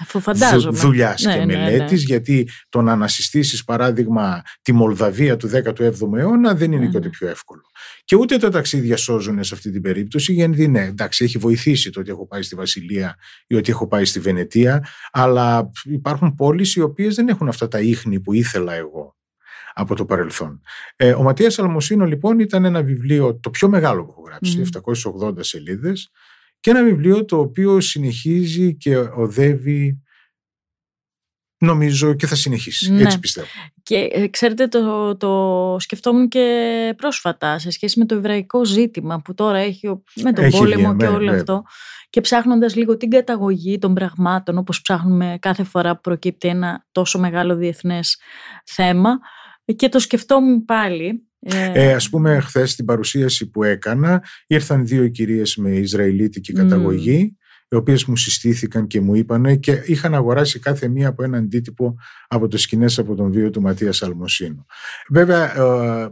δουλειάς 0.71 1.23
ναι, 1.23 1.39
και 1.39 1.45
ναι, 1.45 1.57
μελέτης, 1.57 2.01
ναι. 2.01 2.07
γιατί 2.07 2.49
το 2.69 2.83
να 2.83 2.93
ανασυστήσεις 2.93 3.65
παράδειγμα 3.65 4.43
τη 4.63 4.73
Μολδαβία 4.73 5.37
του 5.37 5.49
17ου 5.49 6.17
αιώνα 6.17 6.55
δεν 6.55 6.73
είναι 6.73 6.87
και 6.87 6.97
ό,τι 6.97 7.09
πιο 7.09 7.29
εύκολο. 7.29 7.63
Και 8.05 8.17
ούτε 8.17 8.37
τα 8.37 8.51
ταξίδια 8.51 8.97
σώζουν 8.97 9.45
σε 9.45 9.55
αυτή 9.55 9.71
την 9.71 9.83
περίπτωση, 9.83 10.33
γιατί 10.33 10.69
ναι, 10.69 10.85
εντάξει, 10.85 11.25
έχει 11.25 11.39
βοηθήσει 11.39 11.91
το 11.91 12.01
ότι 12.01 12.11
έχω 12.11 12.27
πάει 12.27 12.43
στη 12.43 12.55
Βασιλεία 12.55 13.17
ή 13.47 13.55
ότι 13.55 13.71
έχω 13.71 13.89
πάει 13.89 14.05
στη 14.05 14.21
Βενετία, 14.21 14.87
αλλά 15.11 15.71
υπάρχουν 15.85 16.35
πόλεις 16.35 16.75
οι 16.75 16.81
οποίες 16.81 17.15
δεν 17.15 17.29
έχουν 17.29 17.49
αυτά 17.49 17.69
τα 17.69 17.81
ίχνη 17.81 18.21
που 18.21 18.33
ήθελα 18.33 18.75
εγώ 18.75 19.16
από 19.79 19.95
το 19.95 20.05
παρελθόν. 20.05 20.61
Ε, 20.97 21.13
ο 21.13 21.23
Ματίας 21.23 21.59
Αλμοσίνο 21.59 22.05
λοιπόν 22.05 22.39
ήταν 22.39 22.65
ένα 22.65 22.83
βιβλίο 22.83 23.39
το 23.41 23.51
πιο 23.51 23.69
μεγάλο 23.69 24.05
που 24.05 24.11
έχω 24.11 24.23
γράψει, 24.23 24.63
780 25.23 25.35
σελίδες 25.41 26.11
και 26.61 26.71
ένα 26.71 26.85
βιβλίο 26.85 27.25
το 27.25 27.39
οποίο 27.39 27.81
συνεχίζει 27.81 28.77
και 28.77 28.97
οδεύει 28.97 30.03
νομίζω 31.59 32.15
και 32.15 32.27
θα 32.27 32.35
συνεχίσει. 32.35 32.93
Ναι. 32.93 33.03
Έτσι 33.03 33.19
πιστεύω. 33.19 33.47
Και 33.83 34.09
ε, 34.13 34.29
ξέρετε 34.29 34.69
το, 34.69 35.17
το 35.17 35.77
σκεφτόμουν 35.79 36.29
και 36.29 36.95
πρόσφατα 36.97 37.59
σε 37.59 37.71
σχέση 37.71 37.99
με 37.99 38.07
το 38.07 38.15
εβραϊκό 38.15 38.65
ζήτημα 38.65 39.21
που 39.21 39.35
τώρα 39.35 39.59
έχει 39.59 40.03
με 40.23 40.33
τον 40.33 40.51
πόλεμο 40.51 40.97
και 40.97 41.07
όλο 41.07 41.33
αυτό 41.33 41.63
και 42.11 42.21
ψάχνοντας 42.21 42.75
λίγο 42.75 42.97
την 42.97 43.11
καταγωγή 43.11 43.79
των 43.79 43.95
πραγμάτων 43.95 44.59
όπως 44.59 44.83
ψάχνουμε 44.83 45.39
κάθε 45.41 45.65
φορά 45.65 45.95
που 45.95 46.01
προκύπτει 46.01 46.49
ένα 46.49 46.87
τόσο 46.93 47.19
μεγάλο 47.19 47.57
διεθνές 47.57 48.21
θέμα 48.65 49.19
και 49.75 49.89
το 49.89 49.99
σκεφτόμουν 49.99 50.65
πάλι. 50.65 51.27
Ε, 51.39 51.71
ε 51.75 51.95
ας 51.95 52.09
πούμε 52.09 52.41
χθες 52.41 52.71
στην 52.71 52.85
παρουσίαση 52.85 53.51
που 53.51 53.63
έκανα 53.63 54.25
ήρθαν 54.47 54.87
δύο 54.87 55.09
κυρίες 55.09 55.57
με 55.57 55.71
Ισραηλίτικη 55.71 56.53
καταγωγή 56.53 57.37
οι 57.69 57.75
οποίες 57.75 58.05
μου 58.05 58.17
συστήθηκαν 58.17 58.87
και 58.87 59.01
μου 59.01 59.15
είπαν 59.15 59.61
και 59.61 59.83
είχαν 59.87 60.15
αγοράσει 60.15 60.59
κάθε 60.59 60.89
μία 60.89 61.09
από 61.09 61.23
ένα 61.23 61.39
αντίτυπο 61.39 61.95
από 62.29 62.49
το 62.49 62.59
σκηνές 62.59 62.99
από 62.99 63.15
τον 63.15 63.33
βίο 63.33 63.51
του 63.51 63.61
Ματίας 63.61 64.03
Αλμοσίνου. 64.03 64.67
Βέβαια 65.09 65.57
ε, 65.57 66.09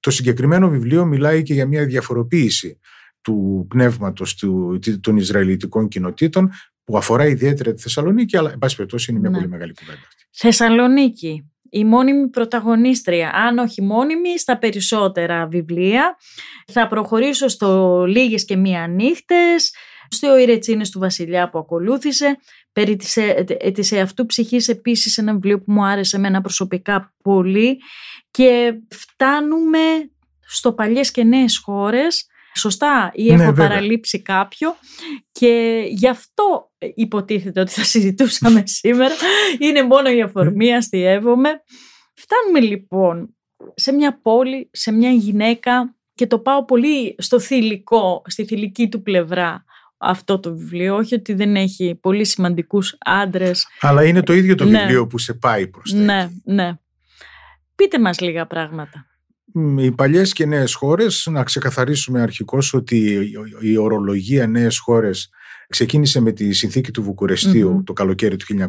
το 0.00 0.10
συγκεκριμένο 0.10 0.68
βιβλίο 0.68 1.04
μιλάει 1.04 1.42
και 1.42 1.54
για 1.54 1.66
μια 1.66 1.84
διαφοροποίηση 1.84 2.78
του 3.20 3.66
πνεύματος 3.68 4.34
του, 4.34 4.78
των 5.00 5.16
Ισραηλιτικών 5.16 5.88
κοινοτήτων 5.88 6.50
που 6.84 6.96
αφορά 6.96 7.26
ιδιαίτερα 7.26 7.72
τη 7.72 7.82
Θεσσαλονίκη 7.82 8.36
αλλά 8.36 8.52
εν 8.52 8.58
πάση 8.58 8.76
περιπτώσει 8.76 9.10
είναι 9.10 9.20
μια 9.20 9.30
ναι. 9.30 9.36
πολύ 9.36 9.48
μεγάλη 9.48 9.72
κουβέντα 9.72 9.98
αυτή. 10.08 10.26
Θεσσαλονίκη 10.30 11.50
η 11.70 11.84
μόνιμη 11.84 12.28
πρωταγωνίστρια, 12.28 13.30
αν 13.34 13.58
όχι 13.58 13.82
μόνιμη, 13.82 14.38
στα 14.38 14.58
περισσότερα 14.58 15.46
βιβλία. 15.46 16.16
Θα 16.66 16.86
προχωρήσω 16.86 17.48
στο 17.48 18.04
«Λίγες 18.06 18.44
και 18.44 18.56
μία 18.56 18.86
νύχτες», 18.86 19.72
στο 20.08 20.38
«Οι 20.38 20.60
του 20.92 20.98
βασιλιά» 20.98 21.50
που 21.50 21.58
ακολούθησε, 21.58 22.36
περί 22.72 22.96
της, 22.96 23.16
ε, 23.16 23.44
ε, 23.58 23.70
της 23.70 23.92
εαυτού 23.92 24.26
ψυχής 24.26 24.68
επίσης 24.68 25.18
ένα 25.18 25.32
βιβλίο 25.32 25.58
που 25.58 25.72
μου 25.72 25.84
άρεσε 25.84 26.16
εμένα 26.16 26.40
προσωπικά 26.40 27.14
πολύ. 27.22 27.78
Και 28.30 28.72
φτάνουμε 28.90 30.10
στο 30.46 30.72
«Παλιές 30.72 31.10
και 31.10 31.24
νέες 31.24 31.58
χώρες», 31.58 32.26
σωστά 32.54 33.10
ή 33.14 33.34
ναι, 33.34 33.42
έχω 33.42 33.52
παραλείψει 33.52 34.22
κάποιο 34.22 34.74
και 35.32 35.82
γι' 35.88 36.08
αυτό 36.08 36.70
υποτίθεται 36.94 37.60
ότι 37.60 37.70
θα 37.70 37.84
συζητούσαμε 37.84 38.62
σήμερα. 38.80 39.14
Είναι 39.58 39.82
μόνο 39.82 40.10
η 40.10 40.22
αφορμή, 40.22 40.74
αστείευομαι. 40.74 41.62
Φτάνουμε 42.14 42.60
λοιπόν 42.60 43.36
σε 43.74 43.92
μια 43.92 44.20
πόλη, 44.20 44.70
σε 44.72 44.92
μια 44.92 45.10
γυναίκα 45.10 45.94
και 46.14 46.26
το 46.26 46.38
πάω 46.38 46.64
πολύ 46.64 47.14
στο 47.18 47.40
θηλυκό, 47.40 48.22
στη 48.26 48.44
θηλυκή 48.44 48.88
του 48.88 49.02
πλευρά 49.02 49.64
αυτό 49.98 50.40
το 50.40 50.56
βιβλίο, 50.56 50.96
όχι 50.96 51.14
ότι 51.14 51.34
δεν 51.34 51.56
έχει 51.56 51.98
πολύ 52.02 52.24
σημαντικούς 52.24 52.96
άντρες. 52.98 53.66
Αλλά 53.80 54.04
είναι 54.04 54.22
το 54.22 54.32
ίδιο 54.32 54.54
το 54.54 54.64
ναι. 54.64 54.78
βιβλίο 54.78 55.06
που 55.06 55.18
σε 55.18 55.34
πάει 55.34 55.68
προς 55.68 55.90
τα 55.90 55.98
Ναι, 55.98 56.30
ναι. 56.44 56.72
Πείτε 57.74 57.98
μας 57.98 58.20
λίγα 58.20 58.46
πράγματα 58.46 59.07
οι 59.78 59.90
παλιές 59.90 60.32
και 60.32 60.46
νέες 60.46 60.74
χώρες, 60.74 61.28
να 61.30 61.42
ξεκαθαρίσουμε 61.42 62.20
αρχικώς 62.20 62.74
ότι 62.74 63.30
η 63.60 63.76
ορολογία 63.76 64.46
νέες 64.46 64.78
χώρες 64.78 65.30
ξεκίνησε 65.68 66.20
με 66.20 66.32
τη 66.32 66.52
συνθήκη 66.52 66.90
του 66.90 67.02
βουκουρεστιου 67.02 67.82
το 67.86 67.92
καλοκαίρι 67.92 68.36
του 68.36 68.68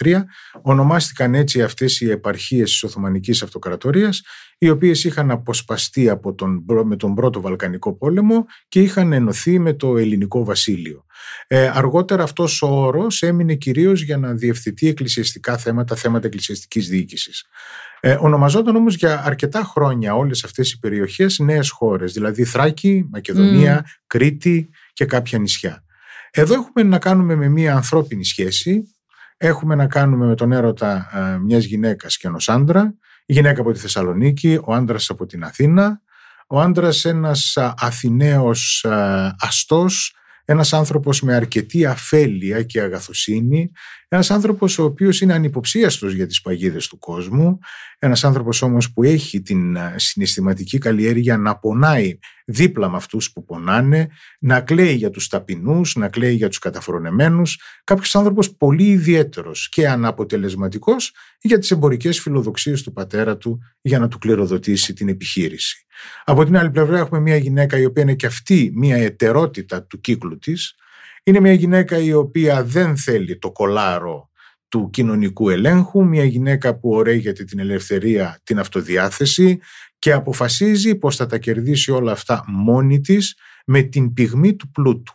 1913. 0.00 0.22
Ονομάστηκαν 0.62 1.34
έτσι 1.34 1.62
αυτές 1.62 2.00
οι 2.00 2.10
επαρχίες 2.10 2.70
της 2.70 2.82
Οθωμανικής 2.82 3.42
Αυτοκρατορίας, 3.42 4.22
οι 4.58 4.68
οποίες 4.68 5.04
είχαν 5.04 5.30
αποσπαστεί 5.30 6.08
από 6.08 6.34
τον, 6.34 6.64
με 6.84 6.96
τον 6.96 7.14
πρώτο 7.14 7.40
Βαλκανικό 7.40 7.96
πόλεμο 7.96 8.44
και 8.68 8.80
είχαν 8.80 9.12
ενωθεί 9.12 9.58
με 9.58 9.72
το 9.72 9.96
Ελληνικό 9.96 10.44
Βασίλειο. 10.44 11.04
Ε, 11.46 11.70
αργότερα 11.74 12.22
αυτός 12.22 12.62
ο 12.62 12.66
όρος 12.66 13.22
έμεινε 13.22 13.54
κυρίως 13.54 14.02
για 14.02 14.16
να 14.16 14.32
διευθετεί 14.32 14.88
εκκλησιαστικά 14.88 15.56
θέματα, 15.58 15.94
θέματα 15.94 16.26
εκκλησιαστικής 16.26 16.88
διοίκησης. 16.88 17.44
Ε, 18.00 18.16
ονομαζόταν 18.20 18.76
όμως 18.76 18.94
για 18.94 19.22
αρκετά 19.24 19.62
χρόνια 19.62 20.14
όλες 20.14 20.44
αυτές 20.44 20.72
οι 20.72 20.78
περιοχές 20.78 21.38
νέες 21.38 21.70
χώρες, 21.70 22.12
δηλαδή 22.12 22.44
Θράκη, 22.44 23.06
Μακεδονία, 23.10 23.86
Κρήτη 24.06 24.68
και 24.92 25.04
κάποια 25.04 25.38
νησιά. 25.38 25.85
Εδώ 26.38 26.54
έχουμε 26.54 26.82
να 26.88 26.98
κάνουμε 26.98 27.34
με 27.34 27.48
μια 27.48 27.74
ανθρώπινη 27.74 28.24
σχέση. 28.24 28.96
Έχουμε 29.36 29.74
να 29.74 29.86
κάνουμε 29.86 30.26
με 30.26 30.34
τον 30.34 30.52
έρωτα 30.52 31.10
ε, 31.12 31.38
μιας 31.38 31.64
γυναίκας 31.64 32.16
και 32.16 32.26
ενός 32.26 32.48
άντρα, 32.48 32.94
η 33.26 33.32
γυναίκα 33.32 33.60
από 33.60 33.72
τη 33.72 33.78
Θεσσαλονίκη, 33.78 34.58
ο 34.64 34.74
άντρας 34.74 35.10
από 35.10 35.26
την 35.26 35.44
Αθήνα, 35.44 36.00
ο 36.46 36.60
άντρας 36.60 37.04
ένας 37.04 37.56
Αθηναίος 37.76 38.86
αστός, 39.38 40.16
ένας 40.48 40.72
άνθρωπος 40.72 41.22
με 41.22 41.34
αρκετή 41.34 41.86
αφέλεια 41.86 42.62
και 42.62 42.80
αγαθοσύνη, 42.80 43.70
ένας 44.08 44.30
άνθρωπος 44.30 44.78
ο 44.78 44.84
οποίος 44.84 45.20
είναι 45.20 45.34
ανυποψίαστος 45.34 46.14
για 46.14 46.26
τις 46.26 46.40
παγίδες 46.40 46.86
του 46.86 46.98
κόσμου, 46.98 47.58
ένας 47.98 48.24
άνθρωπος 48.24 48.62
όμως 48.62 48.92
που 48.92 49.02
έχει 49.02 49.42
την 49.42 49.76
συναισθηματική 49.96 50.78
καλλιέργεια 50.78 51.36
να 51.36 51.58
πονάει 51.58 52.18
δίπλα 52.46 52.88
με 52.88 52.96
αυτούς 52.96 53.32
που 53.32 53.44
πονάνε, 53.44 54.08
να 54.40 54.60
κλαίει 54.60 54.94
για 54.94 55.10
τους 55.10 55.28
ταπεινούς, 55.28 55.94
να 55.94 56.08
κλαίει 56.08 56.34
για 56.34 56.48
τους 56.48 56.58
καταφρονεμένους, 56.58 57.60
κάποιος 57.84 58.16
άνθρωπος 58.16 58.56
πολύ 58.56 58.84
ιδιαίτερος 58.84 59.68
και 59.68 59.88
αναποτελεσματικός 59.88 61.12
για 61.46 61.58
τις 61.58 61.70
εμπορικές 61.70 62.20
φιλοδοξίες 62.20 62.82
του 62.82 62.92
πατέρα 62.92 63.36
του 63.36 63.60
για 63.80 63.98
να 63.98 64.08
του 64.08 64.18
κληροδοτήσει 64.18 64.92
την 64.92 65.08
επιχείρηση. 65.08 65.86
Από 66.24 66.44
την 66.44 66.56
άλλη 66.56 66.70
πλευρά 66.70 66.98
έχουμε 66.98 67.20
μια 67.20 67.36
γυναίκα 67.36 67.78
η 67.78 67.84
οποία 67.84 68.02
είναι 68.02 68.14
και 68.14 68.26
αυτή 68.26 68.72
μια 68.74 68.96
ετερότητα 68.96 69.82
του 69.82 70.00
κύκλου 70.00 70.38
της. 70.38 70.74
Είναι 71.22 71.40
μια 71.40 71.52
γυναίκα 71.52 71.98
η 71.98 72.12
οποία 72.12 72.64
δεν 72.64 72.96
θέλει 72.96 73.38
το 73.38 73.52
κολάρο 73.52 74.30
του 74.68 74.90
κοινωνικού 74.90 75.50
ελέγχου, 75.50 76.04
μια 76.04 76.24
γυναίκα 76.24 76.78
που 76.78 76.90
ωραίγεται 76.90 77.44
την 77.44 77.58
ελευθερία, 77.58 78.40
την 78.44 78.58
αυτοδιάθεση 78.58 79.58
και 79.98 80.12
αποφασίζει 80.12 80.96
πως 80.96 81.16
θα 81.16 81.26
τα 81.26 81.38
κερδίσει 81.38 81.90
όλα 81.90 82.12
αυτά 82.12 82.44
μόνη 82.46 83.00
της 83.00 83.36
με 83.66 83.82
την 83.82 84.12
πυγμή 84.12 84.56
του 84.56 84.70
πλούτου. 84.70 85.14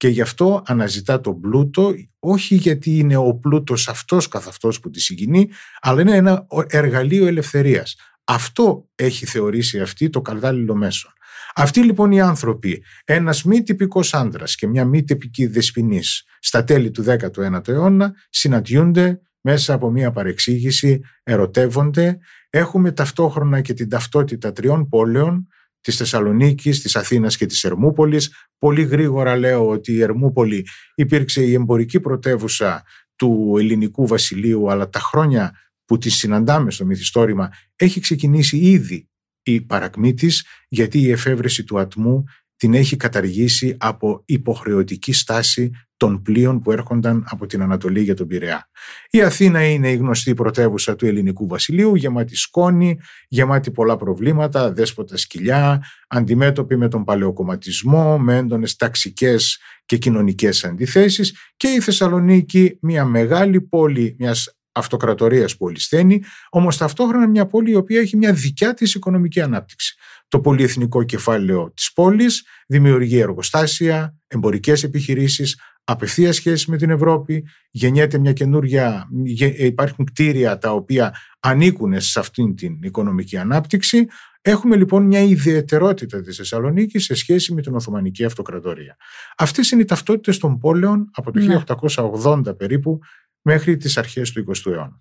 Και 0.00 0.08
γι' 0.08 0.20
αυτό 0.20 0.62
αναζητά 0.66 1.20
τον 1.20 1.40
πλούτο, 1.40 1.94
όχι 2.18 2.54
γιατί 2.54 2.98
είναι 2.98 3.16
ο 3.16 3.34
πλούτος 3.34 3.88
αυτός 3.88 4.28
καθ' 4.28 4.48
αυτός 4.48 4.80
που 4.80 4.90
τη 4.90 5.00
συγκινεί, 5.00 5.48
αλλά 5.80 6.00
είναι 6.00 6.16
ένα 6.16 6.46
εργαλείο 6.66 7.26
ελευθερίας. 7.26 7.96
Αυτό 8.24 8.88
έχει 8.94 9.26
θεωρήσει 9.26 9.80
αυτή 9.80 10.10
το 10.10 10.20
κατάλληλο 10.20 10.74
μέσο. 10.74 11.12
Αυτοί 11.54 11.82
λοιπόν 11.82 12.12
οι 12.12 12.20
άνθρωποι, 12.20 12.82
ένας 13.04 13.44
μη 13.44 13.62
τυπικός 13.62 14.14
άντρας 14.14 14.54
και 14.54 14.66
μια 14.66 14.84
μη 14.84 15.02
τυπική 15.02 15.46
δεσποινής 15.46 16.24
στα 16.38 16.64
τέλη 16.64 16.90
του 16.90 17.04
19ου 17.06 17.68
αιώνα 17.68 18.14
συναντιούνται 18.30 19.20
μέσα 19.40 19.74
από 19.74 19.90
μια 19.90 20.10
παρεξήγηση, 20.10 21.00
ερωτεύονται. 21.22 22.18
Έχουμε 22.50 22.92
ταυτόχρονα 22.92 23.60
και 23.60 23.74
την 23.74 23.88
ταυτότητα 23.88 24.52
τριών 24.52 24.88
πόλεων, 24.88 25.48
της 25.80 25.96
Θεσσαλονίκης, 25.96 26.82
της 26.82 26.96
Αθήνας 26.96 27.36
και 27.36 27.46
της 27.46 27.64
Ερμούπολης. 27.64 28.34
Πολύ 28.58 28.82
γρήγορα 28.82 29.36
λέω 29.36 29.68
ότι 29.68 29.92
η 29.92 30.02
Ερμούπολη 30.02 30.66
υπήρξε 30.94 31.42
η 31.42 31.52
εμπορική 31.52 32.00
πρωτεύουσα 32.00 32.82
του 33.16 33.54
ελληνικού 33.58 34.06
βασιλείου, 34.06 34.70
αλλά 34.70 34.88
τα 34.88 34.98
χρόνια 34.98 35.54
που 35.84 35.98
τη 35.98 36.10
συναντάμε 36.10 36.70
στο 36.70 36.84
μυθιστόρημα 36.84 37.50
έχει 37.76 38.00
ξεκινήσει 38.00 38.56
ήδη 38.56 39.08
η 39.42 39.60
παρακμή 39.60 40.14
της 40.14 40.46
γιατί 40.68 41.00
η 41.00 41.10
εφεύρεση 41.10 41.64
του 41.64 41.78
ατμού 41.78 42.24
την 42.56 42.74
έχει 42.74 42.96
καταργήσει 42.96 43.76
από 43.78 44.22
υποχρεωτική 44.26 45.12
στάση 45.12 45.70
των 46.00 46.22
πλοίων 46.22 46.60
που 46.60 46.72
έρχονταν 46.72 47.24
από 47.28 47.46
την 47.46 47.62
Ανατολή 47.62 48.02
για 48.02 48.14
τον 48.14 48.26
Πειραιά. 48.26 48.68
Η 49.10 49.22
Αθήνα 49.22 49.64
είναι 49.64 49.90
η 49.90 49.96
γνωστή 49.96 50.34
πρωτεύουσα 50.34 50.96
του 50.96 51.06
ελληνικού 51.06 51.46
βασιλείου, 51.46 51.94
γεμάτη 51.94 52.36
σκόνη, 52.36 52.98
γεμάτη 53.28 53.70
πολλά 53.70 53.96
προβλήματα, 53.96 54.72
δέσποτα 54.72 55.16
σκυλιά, 55.16 55.82
αντιμέτωπη 56.08 56.76
με 56.76 56.88
τον 56.88 57.04
παλαιοκομματισμό, 57.04 58.18
με 58.18 58.36
έντονες 58.36 58.76
ταξικές 58.76 59.58
και 59.86 59.96
κοινωνικές 59.96 60.64
αντιθέσεις 60.64 61.34
και 61.56 61.68
η 61.68 61.80
Θεσσαλονίκη, 61.80 62.78
μια 62.80 63.04
μεγάλη 63.04 63.60
πόλη 63.60 64.16
μιας 64.18 64.54
αυτοκρατορίας 64.72 65.56
που 65.56 65.64
ολισθαίνει, 65.66 66.22
όμως 66.50 66.76
ταυτόχρονα 66.76 67.28
μια 67.28 67.46
πόλη 67.46 67.70
η 67.70 67.74
οποία 67.74 68.00
έχει 68.00 68.16
μια 68.16 68.32
δικιά 68.32 68.74
της 68.74 68.94
οικονομική 68.94 69.40
ανάπτυξη. 69.40 69.94
Το 70.28 70.40
πολυεθνικό 70.40 71.02
κεφάλαιο 71.02 71.72
της 71.76 71.92
πόλης 71.92 72.46
δημιουργεί 72.66 73.18
εργοστάσια, 73.18 74.16
εμπορικές 74.26 74.82
επιχειρήσεις, 74.82 75.60
απευθείας 75.90 76.36
σχέση 76.36 76.70
με 76.70 76.76
την 76.76 76.90
Ευρώπη, 76.90 77.48
γεννιέται 77.70 78.18
μια 78.18 78.32
καινούργια, 78.32 79.08
υπάρχουν 79.56 80.04
κτίρια 80.04 80.58
τα 80.58 80.72
οποία 80.72 81.14
ανήκουν 81.40 82.00
σε 82.00 82.18
αυτήν 82.18 82.54
την 82.56 82.78
οικονομική 82.82 83.36
ανάπτυξη. 83.36 84.06
Έχουμε 84.40 84.76
λοιπόν 84.76 85.02
μια 85.02 85.20
ιδιαιτερότητα 85.20 86.20
της 86.20 86.36
Θεσσαλονίκης 86.36 87.04
σε 87.04 87.14
σχέση 87.14 87.54
με 87.54 87.62
την 87.62 87.74
Οθωμανική 87.74 88.24
Αυτοκρατορία. 88.24 88.96
Αυτές 89.36 89.70
είναι 89.70 89.82
οι 89.82 89.84
ταυτότητες 89.84 90.38
των 90.38 90.58
πόλεων 90.58 91.10
από 91.12 91.30
το 91.30 91.64
1880 92.24 92.42
ναι. 92.44 92.54
περίπου 92.54 92.98
μέχρι 93.42 93.76
τις 93.76 93.96
αρχές 93.96 94.32
του 94.32 94.44
20ου 94.48 94.72
αιώνα. 94.72 95.00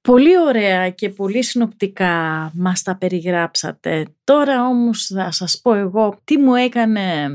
Πολύ 0.00 0.38
ωραία 0.38 0.90
και 0.90 1.08
πολύ 1.08 1.42
συνοπτικά 1.42 2.50
μας 2.54 2.82
τα 2.82 2.98
περιγράψατε. 2.98 4.06
Τώρα 4.24 4.66
όμως 4.66 5.06
θα 5.06 5.30
σας 5.30 5.60
πω 5.62 5.74
εγώ 5.74 6.20
τι 6.24 6.38
μου 6.38 6.54
έκανε, 6.54 7.28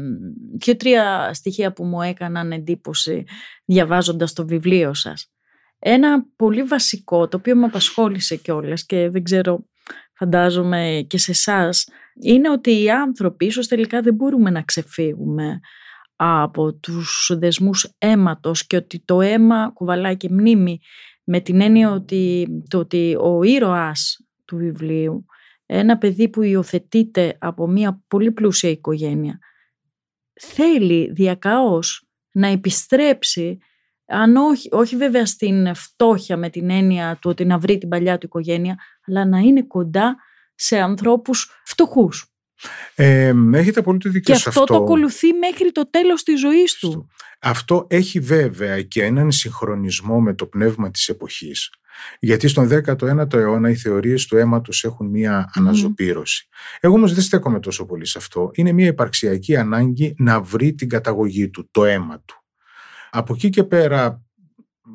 και 0.58 0.76
τρία 0.76 1.34
στοιχεία 1.34 1.74
που 1.74 1.84
μου 1.84 2.02
έκαναν 2.02 2.52
εντύπωση 2.52 3.24
διαβάζοντας 3.66 4.34
το 4.34 4.46
βιβλίο 4.46 4.94
σας. 4.94 5.32
Ένα 5.80 6.26
πολύ 6.36 6.64
βασικό, 6.64 7.28
το 7.28 7.38
οποίο 7.38 7.56
με 7.56 7.66
απασχόλησε 7.66 8.36
κιόλας 8.36 8.86
και 8.86 9.10
δεν 9.10 9.24
ξέρω, 9.24 9.66
φαντάζομαι 10.14 11.06
και 11.08 11.18
σε 11.18 11.32
εσάς, 11.32 11.88
είναι 12.22 12.50
ότι 12.50 12.82
οι 12.82 12.92
άνθρωποι 12.92 13.46
ίσως 13.46 13.68
τελικά 13.68 14.02
δεν 14.02 14.14
μπορούμε 14.14 14.50
να 14.50 14.62
ξεφύγουμε 14.62 15.60
από 16.16 16.74
τους 16.74 17.32
δεσμούς 17.38 17.94
αίματος 17.98 18.68
και 18.68 18.76
ότι 18.76 19.04
το 19.06 19.22
αίμα 19.22 19.72
κουβαλάει 19.74 20.18
και 20.18 20.30
μνήμη 20.32 20.80
με 21.24 21.40
την 21.40 21.62
έννοια 21.62 21.92
ότι, 21.92 22.48
το 22.68 22.78
ότι 22.78 23.18
ο 23.20 23.44
ήρωας 23.44 24.20
του 24.46 24.58
βιβλίου, 24.58 25.26
ένα 25.66 25.98
παιδί 25.98 26.30
που 26.30 26.42
υιοθετείται 26.42 27.38
από 27.40 27.68
μια 27.68 28.04
πολύ 28.08 28.32
πλούσια 28.32 28.70
οικογένεια, 28.70 29.40
θέλει 30.42 31.12
διακαώς 31.12 32.08
να 32.32 32.48
επιστρέψει, 32.48 33.58
αν 34.06 34.36
όχι, 34.36 34.70
όχι 34.72 34.96
βέβαια 34.96 35.26
στην 35.26 35.76
φτώχεια 35.76 36.38
με 36.38 36.50
την 36.50 36.70
έννοια 36.70 37.18
του 37.22 37.30
ότι 37.30 37.46
να 37.46 37.58
βρει 37.58 37.78
την 37.78 37.90
παλιά 37.90 38.18
του 38.18 38.26
οικογένεια, 38.26 38.78
αλλά 39.08 39.26
να 39.26 39.38
είναι 39.38 39.64
κοντά 39.64 40.16
σε 40.56 40.80
ανθρώπους 40.80 41.62
φτωχούς. 41.66 42.33
Ε, 42.96 43.34
έχετε 43.54 43.82
πολύ 43.82 43.98
το 43.98 44.10
δίκιο 44.10 44.34
και 44.36 44.48
αυτό. 44.48 44.50
αυτό 44.50 44.64
το 44.64 44.84
ακολουθεί 44.84 45.34
μέχρι 45.34 45.72
το 45.72 45.90
τέλος 45.90 46.24
της 46.24 46.40
ζωής 46.40 46.74
του. 46.74 47.08
Αυτό 47.40 47.88
έχει 47.90 48.20
βέβαια 48.20 48.82
και 48.82 49.04
έναν 49.04 49.32
συγχρονισμό 49.32 50.20
με 50.20 50.34
το 50.34 50.46
πνεύμα 50.46 50.92
της 50.92 51.10
εποχής. 51.10 51.70
Γιατί 52.20 52.48
στον 52.48 52.70
19ο 52.70 53.34
αιώνα 53.34 53.70
οι 53.70 53.76
θεωρίες 53.76 54.26
του 54.26 54.38
αίματος 54.38 54.84
έχουν 54.84 55.08
μία 55.08 55.52
αναζωπήρωση. 55.54 56.48
Εγώ 56.80 56.94
όμως 56.94 57.14
δεν 57.14 57.24
στέκομαι 57.24 57.60
τόσο 57.60 57.86
πολύ 57.86 58.06
σε 58.06 58.18
αυτό. 58.18 58.52
Είναι 58.54 58.72
μία 58.72 58.88
υπαρξιακή 58.88 59.56
ανάγκη 59.56 60.16
να 60.18 60.42
βρει 60.42 60.74
την 60.74 60.90
καταγωγή 60.90 61.50
του, 61.50 61.68
το 61.72 61.86
αίμα 61.86 62.22
του. 62.26 62.44
Από 63.10 63.34
εκεί 63.34 63.50
και 63.50 63.64
πέρα 63.64 64.24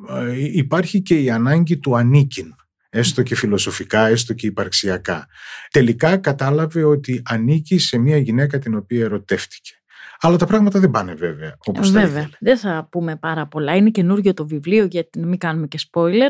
ε, 0.09 0.57
υπάρχει 0.57 1.01
και 1.01 1.19
η 1.19 1.29
ανάγκη 1.29 1.77
του 1.77 1.97
ανήκειν 1.97 2.55
έστω 2.89 3.23
και 3.23 3.35
φιλοσοφικά, 3.35 4.07
έστω 4.07 4.33
και 4.33 4.47
υπαρξιακά. 4.47 5.27
Τελικά 5.71 6.17
κατάλαβε 6.17 6.83
ότι 6.83 7.21
ανήκει 7.25 7.77
σε 7.77 7.97
μια 7.97 8.17
γυναίκα 8.17 8.59
την 8.59 8.75
οποία 8.75 9.03
ερωτεύτηκε. 9.03 9.73
Αλλά 10.21 10.37
τα 10.37 10.45
πράγματα 10.45 10.79
δεν 10.79 10.91
πάνε 10.91 11.13
βέβαια 11.13 11.55
όπως 11.65 11.91
Βέβαια, 11.91 12.29
δεν 12.39 12.57
θα 12.57 12.87
πούμε 12.91 13.15
πάρα 13.15 13.47
πολλά. 13.47 13.75
Είναι 13.75 13.89
καινούργιο 13.89 14.33
το 14.33 14.47
βιβλίο 14.47 14.85
γιατί 14.85 15.19
να 15.19 15.27
μην 15.27 15.37
κάνουμε 15.37 15.67
και 15.67 15.79
spoiler. 15.91 16.29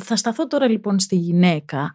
Θα 0.00 0.16
σταθώ 0.16 0.46
τώρα 0.46 0.68
λοιπόν 0.68 0.98
στη 0.98 1.16
γυναίκα 1.16 1.90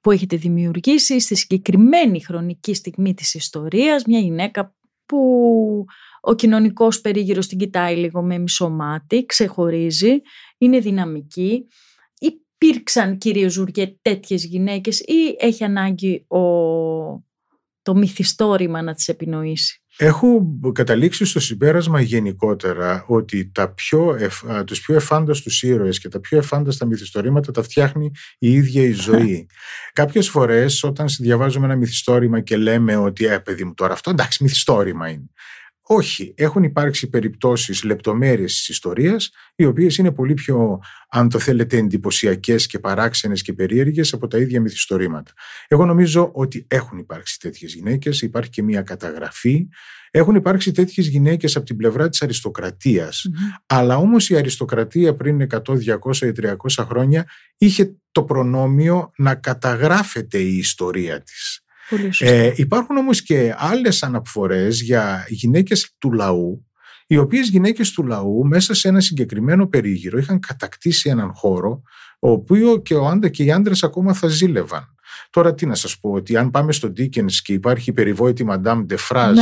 που 0.00 0.10
έχετε 0.10 0.36
δημιουργήσει 0.36 1.20
στη 1.20 1.34
συγκεκριμένη 1.34 2.22
χρονική 2.22 2.74
στιγμή 2.74 3.14
της 3.14 3.34
ιστορίας, 3.34 4.04
μια 4.04 4.18
γυναίκα 4.18 4.74
που 5.06 5.84
ο 6.20 6.34
κοινωνικός 6.34 7.00
περίγυρος 7.00 7.46
την 7.46 7.58
κοιτάει 7.58 7.96
λίγο 7.96 8.22
με 8.22 8.38
μισομάτι, 8.38 9.26
ξεχωρίζει, 9.26 10.20
είναι 10.58 10.78
δυναμική, 10.78 11.66
υπήρξαν 12.66 13.18
κύριε 13.18 13.48
Ζούργε 13.48 13.96
τέτοιες 14.02 14.44
γυναίκες 14.44 15.00
ή 15.00 15.36
έχει 15.38 15.64
ανάγκη 15.64 16.24
ο... 16.28 16.40
το 17.82 17.94
μυθιστόρημα 17.94 18.82
να 18.82 18.94
τις 18.94 19.08
επινοήσει; 19.08 19.82
Έχω 19.96 20.58
καταλήξει 20.72 21.24
στο 21.24 21.40
συμπέρασμα 21.40 22.00
γενικότερα 22.00 23.04
ότι 23.06 23.50
τα 23.54 23.72
πιο 23.72 24.16
εφ, 24.18 24.42
τους 24.66 24.80
πιο 24.80 24.94
εφάνταστους 24.94 25.62
ήρωες 25.62 26.00
και 26.00 26.08
τα 26.08 26.20
πιο 26.20 26.38
εφάνταστα 26.38 26.86
μυθιστορήματα 26.86 27.52
τα 27.52 27.62
φτιάχνει 27.62 28.10
η 28.38 28.52
ίδια 28.52 28.82
η 28.82 28.92
ζωή. 28.92 29.46
Κάποιες 29.92 30.28
φορές 30.28 30.82
όταν 30.82 31.06
διαβάζουμε 31.18 31.66
ένα 31.66 31.76
μυθιστόρημα 31.76 32.40
και 32.40 32.56
λέμε 32.56 32.96
ότι 32.96 33.24
«Ε, 33.24 33.38
παιδί 33.38 33.64
μου 33.64 33.74
τώρα 33.74 33.92
αυτό 33.92 34.10
εντάξει 34.10 34.42
μυθιστόρημα 34.42 35.08
είναι». 35.08 35.30
Όχι, 35.86 36.34
έχουν 36.36 36.62
υπάρξει 36.62 37.08
περιπτώσεις 37.08 37.84
λεπτομέρειες 37.84 38.54
της 38.54 38.68
ιστορίας 38.68 39.30
οι 39.54 39.64
οποίες 39.64 39.96
είναι 39.96 40.12
πολύ 40.12 40.34
πιο, 40.34 40.80
αν 41.08 41.28
το 41.28 41.38
θέλετε, 41.38 41.76
εντυπωσιακές 41.76 42.66
και 42.66 42.78
παράξενες 42.78 43.42
και 43.42 43.52
περίεργες 43.52 44.12
από 44.12 44.26
τα 44.26 44.38
ίδια 44.38 44.60
μυθιστορήματα. 44.60 45.32
Εγώ 45.68 45.84
νομίζω 45.84 46.30
ότι 46.34 46.66
έχουν 46.68 46.98
υπάρξει 46.98 47.38
τέτοιες 47.40 47.74
γυναίκες, 47.74 48.22
υπάρχει 48.22 48.50
και 48.50 48.62
μια 48.62 48.82
καταγραφή. 48.82 49.68
Έχουν 50.10 50.34
υπάρξει 50.34 50.72
τέτοιες 50.72 51.06
γυναίκες 51.06 51.56
από 51.56 51.66
την 51.66 51.76
πλευρά 51.76 52.08
της 52.08 52.22
αριστοκρατίας. 52.22 53.26
Αλλά 53.66 53.96
όμως 53.96 54.30
η 54.30 54.36
αριστοκρατία 54.36 55.14
πριν 55.14 55.40
100, 55.40 55.76
200 55.76 56.26
ή 56.26 56.32
300 56.32 56.84
χρόνια 56.84 57.26
είχε 57.56 57.96
το 58.12 58.24
προνόμιο 58.24 59.10
να 59.16 59.34
καταγράφεται 59.34 60.38
η 60.38 60.56
ιστορία 60.56 61.22
της. 61.22 61.63
Ε, 62.18 62.52
υπάρχουν 62.56 62.96
όμως 62.96 63.22
και 63.22 63.54
άλλες 63.56 64.02
αναφορές 64.02 64.80
για 64.80 65.26
γυναίκες 65.28 65.94
του 65.98 66.12
λαού 66.12 66.64
οι 67.06 67.16
οποίες 67.16 67.48
γυναίκες 67.48 67.92
του 67.92 68.04
λαού 68.04 68.46
μέσα 68.46 68.74
σε 68.74 68.88
ένα 68.88 69.00
συγκεκριμένο 69.00 69.66
περίγυρο 69.66 70.18
είχαν 70.18 70.40
κατακτήσει 70.40 71.10
έναν 71.10 71.32
χώρο 71.34 71.82
ο 72.18 72.30
οποίο 72.30 72.76
και, 72.76 72.94
ο 72.94 73.06
άντρα, 73.06 73.28
και 73.28 73.44
οι 73.44 73.52
άντρες 73.52 73.82
ακόμα 73.82 74.14
θα 74.14 74.28
ζήλευαν. 74.28 74.88
Τώρα 75.30 75.54
τι 75.54 75.66
να 75.66 75.74
σας 75.74 75.98
πω, 75.98 76.10
ότι 76.10 76.36
αν 76.36 76.50
πάμε 76.50 76.72
στο 76.72 76.92
Dickens 76.96 77.32
και 77.42 77.52
υπάρχει 77.52 77.90
η 77.90 77.92
περιβόητη 77.92 78.46
Madame 78.48 78.86
de 78.88 78.96
Fraz, 79.08 79.32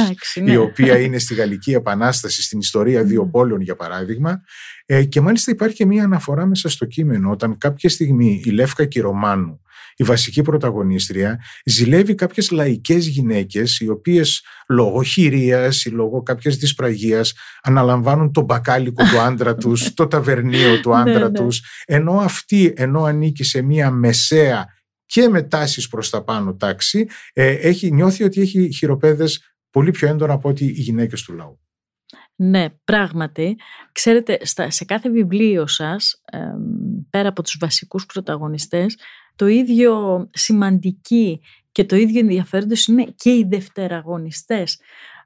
ναι. 0.43 0.53
η 0.53 0.57
οποία 0.57 0.99
είναι 0.99 1.19
στη 1.19 1.35
Γαλλική 1.35 1.73
Επανάσταση, 1.73 2.43
στην 2.43 2.59
ιστορία 2.59 3.05
δύο 3.05 3.27
πόλεων 3.27 3.61
για 3.61 3.77
παράδειγμα, 3.77 4.41
ε, 4.87 5.05
και 5.05 5.21
μάλιστα 5.21 5.51
υπάρχει 5.51 5.77
και 5.77 5.87
μία 5.87 6.05
αναφορά 6.05 6.47
μέσα 6.47 6.69
στο 6.69 6.85
κείμενο, 6.85 7.31
όταν 7.31 7.59
κάποια 7.59 7.89
στιγμή 7.89 8.43
η 8.45 8.51
Λεύκα 8.51 8.85
Κυρομάνου 8.85 9.62
η 9.97 10.05
βασική 10.05 10.43
πρωταγωνίστρια 10.43 11.41
ζηλεύει 11.65 12.15
κάποιες 12.15 12.51
λαϊκές 12.51 13.07
γυναίκες 13.07 13.81
οι 13.81 13.89
οποίες 13.89 14.43
λόγω 14.69 15.03
χειρίας 15.03 15.85
ή 15.85 15.91
λόγω 15.91 16.23
κάποιας 16.23 16.57
δυσπραγίας 16.57 17.35
αναλαμβάνουν 17.63 18.33
το 18.33 18.41
μπακάλικο 18.41 19.05
του 19.05 19.21
άντρα 19.21 19.55
τους, 19.55 19.95
το 19.95 20.07
ταβερνίο 20.07 20.81
του 20.81 20.95
άντρα 21.01 21.19
Ναι, 21.19 21.29
ναι. 21.29 21.31
τους 21.31 21.63
ενώ 21.87 22.13
αυτή 22.13 22.73
ενώ 22.77 23.03
ανήκει 23.03 23.45
σε 23.45 23.63
μια 23.63 23.91
μεσαία 23.91 24.67
και 25.07 25.29
με 25.29 25.43
τάσεις 25.43 25.89
προς 25.89 26.11
τα 26.11 26.25
πάνω 26.25 26.55
τάξη 26.55 27.07
ε, 27.33 27.51
έχει, 27.51 27.93
νιώθει 27.93 28.25
ότι 28.25 28.41
έχει 28.41 28.73
χειροπέδες 28.73 29.55
πολύ 29.71 29.91
πιο 29.91 30.09
έντονα 30.09 30.33
από 30.33 30.49
ότι 30.49 30.65
οι 30.65 30.81
γυναίκες 30.81 31.23
του 31.23 31.33
λαού. 31.33 31.61
Ναι, 32.37 32.71
πράγματι. 32.85 33.57
Ξέρετε, 33.93 34.39
στα, 34.43 34.71
σε 34.71 34.85
κάθε 34.85 35.11
βιβλίο 35.11 35.67
σας, 35.67 36.23
εμ, 36.33 36.51
πέρα 37.11 37.29
από 37.29 37.43
τους 37.43 37.57
βασικούς 37.61 38.07
πρωταγωνιστές, 38.07 38.99
το 39.37 39.47
ίδιο 39.47 40.29
σημαντική 40.33 41.41
και 41.73 41.85
το 41.85 41.97
ίδιο 41.97 42.21
ενδιαφέροντος 42.21 42.87
είναι 42.87 43.07
και 43.17 43.31
οι 43.31 43.47
δευτεραγωνιστές. 43.51 44.79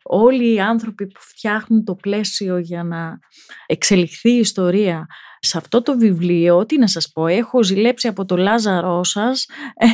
Όλοι 0.03 0.55
οι 0.55 0.61
άνθρωποι 0.61 1.07
που 1.07 1.21
φτιάχνουν 1.21 1.85
το 1.85 1.95
πλαίσιο 1.95 2.59
για 2.59 2.83
να 2.83 3.19
εξελιχθεί 3.67 4.31
η 4.31 4.39
ιστορία 4.39 5.07
σε 5.47 5.59
αυτό 5.59 5.83
το 5.83 5.99
βιβλίο, 5.99 6.67
τι 6.67 6.79
να 6.79 6.87
σας 6.87 7.13
πω, 7.13 7.27
έχω 7.27 7.63
ζηλέψει 7.63 8.09
από 8.09 8.25
το 8.25 8.37
Λάζαρό 8.37 9.05
σας 9.05 9.47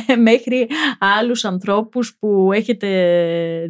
ε, 0.07 0.15
μέχρι 0.15 0.67
άλλους 0.99 1.45
ανθρώπους 1.45 2.15
που 2.19 2.51
έχετε 2.53 2.87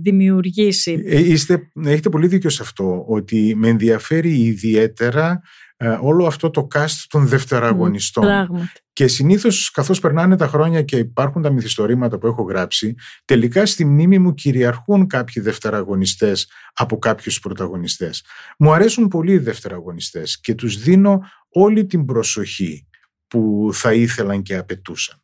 δημιουργήσει. 0.01 1.03
Ε, 1.06 1.19
Είστε, 1.19 1.71
έχετε 1.86 2.10
πολύ 2.10 2.27
δίκιο 2.27 2.49
σε 2.49 2.62
αυτό, 2.62 3.06
ότι 3.08 3.53
με 3.56 3.67
ενδιαφέρει 3.67 4.39
ιδιαίτερα 4.39 5.41
ε, 5.72 5.72
όλο 6.01 6.25
αυτό 6.25 6.49
το 6.49 6.67
cast 6.75 7.05
των 7.09 7.27
δευτεραγωνιστών. 7.27 8.23
Πράγματι. 8.23 8.71
Και 8.93 9.07
συνήθως, 9.07 9.71
καθώς 9.71 9.99
περνάνε 9.99 10.35
τα 10.35 10.47
χρόνια 10.47 10.81
και 10.81 10.97
υπάρχουν 10.97 11.41
τα 11.41 11.49
μυθιστορήματα 11.51 12.17
που 12.17 12.27
έχω 12.27 12.43
γράψει, 12.43 12.95
τελικά 13.25 13.65
στη 13.65 13.85
μνήμη 13.85 14.19
μου 14.19 14.33
κυριαρχούν 14.33 15.07
κάποιοι 15.07 15.43
δευτεραγωνιστές 15.43 16.51
από 16.73 16.97
κάποιους 16.97 17.39
πρωταγωνιστές. 17.39 18.23
Μου 18.57 18.73
αρέσουν 18.73 19.07
πολύ 19.07 19.31
οι 19.31 19.37
δευτεραγωνιστές 19.37 20.39
και 20.39 20.55
τους 20.55 20.77
δίνω 20.77 21.19
όλη 21.49 21.85
την 21.85 22.05
προσοχή 22.05 22.87
που 23.27 23.69
θα 23.73 23.93
ήθελαν 23.93 24.41
και 24.41 24.57
απαιτούσαν. 24.57 25.17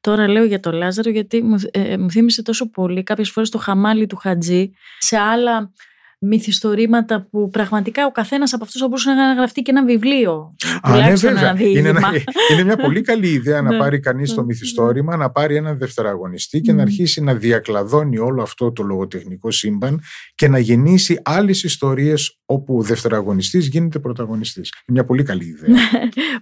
Τώρα 0.00 0.28
λέω 0.28 0.44
για 0.44 0.60
το 0.60 0.72
Λάζαρο 0.72 1.10
γιατί 1.10 1.42
μου, 1.42 1.56
ε, 1.70 1.96
μου 1.96 2.10
θύμισε 2.10 2.42
τόσο 2.42 2.70
πολύ 2.70 3.02
κάποιες 3.02 3.30
φορές 3.30 3.50
το 3.50 3.58
χαμάλι 3.58 4.06
του 4.06 4.16
Χατζή 4.16 4.70
σε 4.98 5.16
άλλα 5.16 5.72
μυθιστορήματα 6.18 7.26
που 7.30 7.48
πραγματικά 7.48 8.06
ο 8.06 8.10
καθένας 8.10 8.52
από 8.52 8.64
αυτούς 8.64 8.80
θα 8.80 8.86
μπορούσε 8.88 9.10
να 9.10 9.34
γραφτεί 9.34 9.62
και 9.62 9.70
ένα 9.70 9.84
βιβλίο. 9.84 10.54
Α, 10.82 10.90
ναι, 10.90 10.96
τουλάχιστον 10.96 11.32
βέβαια. 11.32 11.48
ένα 11.50 11.60
Είναι, 11.60 11.68
διήγημα. 11.70 11.90
ένα- 11.98 12.22
είναι 12.52 12.64
μια 12.64 12.76
πολύ 12.76 13.00
καλή 13.00 13.28
ιδέα 13.28 13.62
να 13.62 13.70
Ναι. 13.72 13.78
πάρει 13.78 14.00
κανείς 14.00 14.34
το 14.34 14.40
Ναι. 14.40 14.46
μυθιστόρημα, 14.46 15.16
να 15.16 15.30
πάρει 15.30 15.56
έναν 15.56 15.78
δευτεραγωνιστή 15.78 16.60
και 16.60 16.70
να 16.72 16.76
Μμμ. 16.76 16.82
αρχίσει 16.88 17.20
να 17.22 17.34
διακλαδώνει 17.34 18.18
όλο 18.18 18.42
αυτό 18.42 18.72
το 18.72 18.82
λογοτεχνικό 18.82 19.50
σύμπαν 19.50 20.00
και 20.34 20.48
να 20.48 20.58
γεννήσει 20.58 21.20
άλλες 21.24 21.62
ιστορίες 21.62 22.38
όπου 22.44 22.76
ο 22.78 22.82
δευτεραγωνιστής 22.82 23.66
γίνεται 23.68 23.98
πρωταγωνιστής. 23.98 24.72
Είναι 24.72 24.98
μια 24.98 25.04
πολύ 25.04 25.22
καλή 25.22 25.44
ιδέα. 25.44 25.76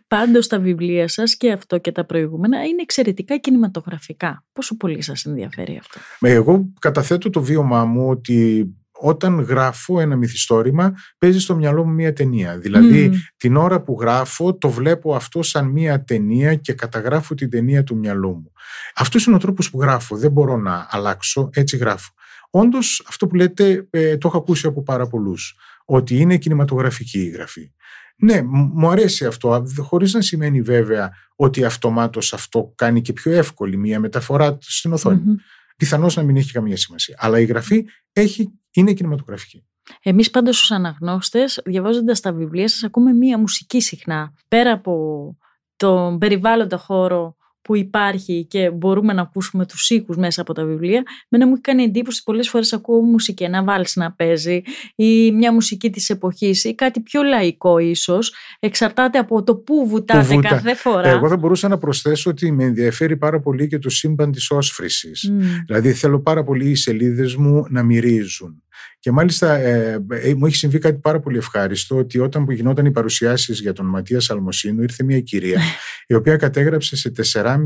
Πάντως 0.08 0.46
τα 0.46 0.58
βιβλία 0.58 1.08
σας 1.08 1.36
και 1.36 1.52
αυτό 1.52 1.78
και 1.78 1.92
τα 1.92 2.04
προηγούμενα 2.04 2.56
είναι 2.64 2.82
εξαιρετικά 2.82 3.36
κινηματογραφικά. 3.36 4.44
Πόσο 4.52 4.76
πολύ 4.76 5.02
σας 5.02 5.24
ενδιαφέρει 5.24 5.78
αυτό; 5.80 6.00
Ε, 6.20 6.32
Εγώ 6.32 6.72
καταθέτω 6.80 7.30
το 7.30 7.42
βίωμά 7.42 7.84
μου 7.84 8.08
ότι 8.08 8.66
όταν 9.00 9.40
γράφω 9.40 10.00
ένα 10.00 10.16
μυθιστόρημα 10.16 10.94
παίζει 11.18 11.40
στο 11.40 11.54
μυαλό 11.56 11.84
μου 11.84 11.92
μια 11.92 12.12
ταινία. 12.12 12.58
Δηλαδή 12.58 13.08
Μμ. 13.08 13.12
την 13.36 13.56
ώρα 13.56 13.82
που 13.82 13.96
γράφω 14.00 14.54
το 14.56 14.68
βλέπω 14.70 15.14
αυτό 15.14 15.42
σαν 15.42 15.66
μια 15.66 16.04
ταινία 16.04 16.54
και 16.54 16.72
καταγράφω 16.72 17.34
την 17.34 17.50
ταινία 17.50 17.84
του 17.84 17.96
μυαλού 17.96 18.28
μου. 18.30 18.52
Αυτός 18.94 19.26
είναι 19.26 19.36
ο 19.36 19.38
τρόπος 19.38 19.70
που 19.70 19.80
γράφω. 19.80 20.16
Δεν 20.16 20.30
μπορώ 20.30 20.56
να 20.56 20.86
αλλάξω, 20.90 21.48
έτσι 21.52 21.76
γράφω. 21.76 22.12
Όντως, 22.50 23.04
αυτό 23.08 23.26
που 23.26 23.34
λέτε 23.34 23.86
ε, 23.90 24.16
το 24.16 24.28
έχω 24.28 24.36
ακούσει 24.38 24.66
από 24.66 24.82
πάρα 24.82 25.06
πολλούς. 25.06 25.56
Ότι 25.84 26.16
είναι 26.16 26.36
κινηματογραφική 26.36 27.18
η 27.20 27.28
γραφή. 27.28 27.72
Ναι, 28.16 28.42
μ- 28.42 28.70
μου 28.74 28.88
αρέσει 28.90 29.26
αυτό, 29.26 29.52
α, 29.52 29.60
δε- 29.62 29.82
χωρίς 29.82 30.12
να 30.12 30.20
σημαίνει 30.20 30.60
βέβαια 30.62 31.10
ότι 31.36 31.64
αυτομάτως 31.64 32.32
αυτό 32.32 32.72
κάνει 32.74 33.00
και 33.00 33.12
πιο 33.12 33.32
εύκολη 33.32 33.76
μια 33.76 34.00
μεταφορά 34.00 34.58
στην 34.60 34.92
οθόνη. 34.92 35.20
Μμμ. 35.24 35.34
Πιθανώς 35.76 36.16
να 36.16 36.22
μην 36.22 36.36
έχει 36.36 36.52
καμία 36.52 36.76
σημασία. 36.76 37.16
Αλλά 37.18 37.40
η 37.40 37.44
γραφή 37.44 37.84
έχει, 38.12 38.50
είναι 38.74 38.92
κινηματογραφική. 38.92 39.64
Εμείς 40.02 40.30
πάντως 40.30 40.62
ως 40.62 40.70
αναγνώστες, 40.70 41.60
διαβάζοντας 41.64 42.20
τα 42.20 42.32
βιβλία 42.32 42.68
σας, 42.68 42.82
ακούμε 42.82 43.12
μία 43.12 43.38
μουσική 43.38 43.80
συχνά. 43.80 44.32
Πέρα 44.48 44.72
από 44.72 45.36
τον 45.76 46.18
περιβάλλοντα 46.18 46.76
χώρο 46.76 47.36
που 47.64 47.76
υπάρχει 47.76 48.44
και 48.44 48.70
μπορούμε 48.70 49.12
να 49.12 49.22
ακούσουμε 49.22 49.66
τους 49.66 49.90
ήχους 49.90 50.16
μέσα 50.16 50.40
από 50.40 50.52
τα 50.52 50.64
βιβλία, 50.64 51.02
μένα 51.28 51.46
μου 51.46 51.52
έχει 51.52 51.60
κάνει 51.60 51.82
εντύπωση 51.82 52.22
πολλές 52.22 52.48
φορές 52.48 52.72
ακούω 52.72 53.00
μουσική, 53.00 53.44
ένα 53.44 53.64
βάλς 53.64 53.94
να 53.96 54.12
παίζει 54.12 54.62
ή 54.94 55.32
μια 55.32 55.52
μουσική 55.52 55.90
της 55.90 56.10
εποχής 56.10 56.64
ή 56.64 56.74
κάτι 56.74 57.00
πιο 57.00 57.22
λαϊκό 57.22 57.78
ίσως, 57.78 58.34
εξαρτάται 58.60 59.18
από 59.18 59.42
το 59.42 59.56
που 59.56 59.88
βουτάτε 59.88 60.34
βούτα. 60.34 60.48
κάθε 60.48 60.74
φορά. 60.74 61.08
Εγώ 61.08 61.28
θα 61.28 61.36
μπορούσα 61.36 61.68
να 61.68 61.78
προσθέσω 61.78 62.30
ότι 62.30 62.52
με 62.52 62.64
ενδιαφέρει 62.64 63.16
πάρα 63.16 63.40
πολύ 63.40 63.68
και 63.68 63.78
το 63.78 63.90
σύμπαν 63.90 64.32
της 64.32 64.50
όσφρησης. 64.50 65.30
Μμ. 65.30 65.40
Δηλαδή 65.66 65.92
θέλω 65.92 66.20
πάρα 66.20 66.44
πολύ 66.44 66.70
οι 66.70 66.74
σελίδες 66.74 67.34
μου 67.34 67.64
να 67.68 67.82
μυρίζουν. 67.82 68.62
Και 68.98 69.10
μάλιστα 69.10 69.54
ε, 69.54 70.04
ε, 70.10 70.34
μου 70.34 70.46
έχει 70.46 70.56
συμβεί 70.56 70.78
κάτι 70.78 70.98
πάρα 70.98 71.20
πολύ 71.20 71.36
ευχάριστο 71.36 71.96
ότι 71.96 72.18
όταν 72.18 72.44
που 72.44 72.52
γινόταν 72.52 72.84
οι 72.84 72.90
παρουσιάσεις 72.90 73.60
για 73.60 73.72
τον 73.72 73.86
Ματίας 73.86 74.24
Σαλμοσίνου 74.24 74.82
ήρθε 74.82 75.04
μια 75.04 75.20
κυρία 75.20 75.60
η 76.06 76.14
οποία 76.14 76.36
κατέγραψε 76.36 76.96
σε 76.96 77.12
4,5 77.32 77.56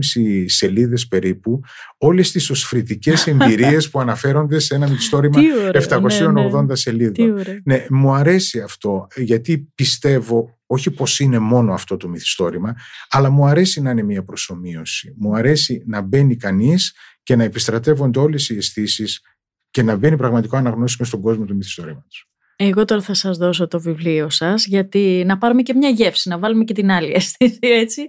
σελίδες 0.46 1.08
περίπου 1.08 1.60
όλες 1.98 2.30
τις 2.30 2.50
οσφρητικές 2.50 3.26
εμπειρίες 3.26 3.90
που 3.90 4.00
αναφέρονται 4.00 4.58
σε 4.58 4.74
ένα 4.74 4.88
μυθιστόρημα 4.88 5.40
Τι 5.40 5.46
ωραίο, 5.52 5.82
780 5.88 6.50
ναι, 6.52 6.62
ναι. 6.62 6.74
σελίδων. 6.74 7.12
Τι 7.12 7.30
ωραίο. 7.30 7.60
Ναι, 7.64 7.86
μου 7.88 8.12
αρέσει 8.12 8.60
αυτό 8.60 9.06
γιατί 9.16 9.70
πιστεύω 9.74 10.58
όχι 10.66 10.90
πως 10.90 11.20
είναι 11.20 11.38
μόνο 11.38 11.72
αυτό 11.72 11.96
το 11.96 12.08
μυθιστόρημα 12.08 12.74
αλλά 13.08 13.30
μου 13.30 13.46
αρέσει 13.46 13.80
να 13.80 13.90
είναι 13.90 14.02
μια 14.02 14.24
προσωμείωση. 14.24 15.14
Μου 15.16 15.36
αρέσει 15.36 15.82
να 15.86 16.00
μπαίνει 16.00 16.36
κανείς 16.36 16.94
και 17.22 17.36
να 17.36 17.44
επιστρατεύονται 17.44 18.18
όλες 18.18 18.48
οι 18.48 18.56
αισθήσεις 18.56 19.20
και 19.70 19.82
να 19.82 19.96
μπαίνει 19.96 20.16
πραγματικό 20.16 20.56
αναγνώση 20.56 20.96
μες 20.98 21.08
στον 21.08 21.20
κόσμο 21.20 21.44
του 21.44 21.54
μυθιστορήματος. 21.54 22.28
Εγώ 22.60 22.84
τώρα 22.84 23.02
θα 23.02 23.14
σας 23.14 23.38
δώσω 23.38 23.68
το 23.68 23.80
βιβλίο 23.80 24.30
σας 24.30 24.66
γιατί 24.66 25.22
να 25.26 25.38
πάρουμε 25.38 25.62
και 25.62 25.74
μια 25.74 25.88
γεύση, 25.88 26.28
να 26.28 26.38
βάλουμε 26.38 26.64
και 26.64 26.72
την 26.72 26.90
άλλη 26.90 27.12
αίσθηση 27.16 27.58
έτσι 27.60 28.08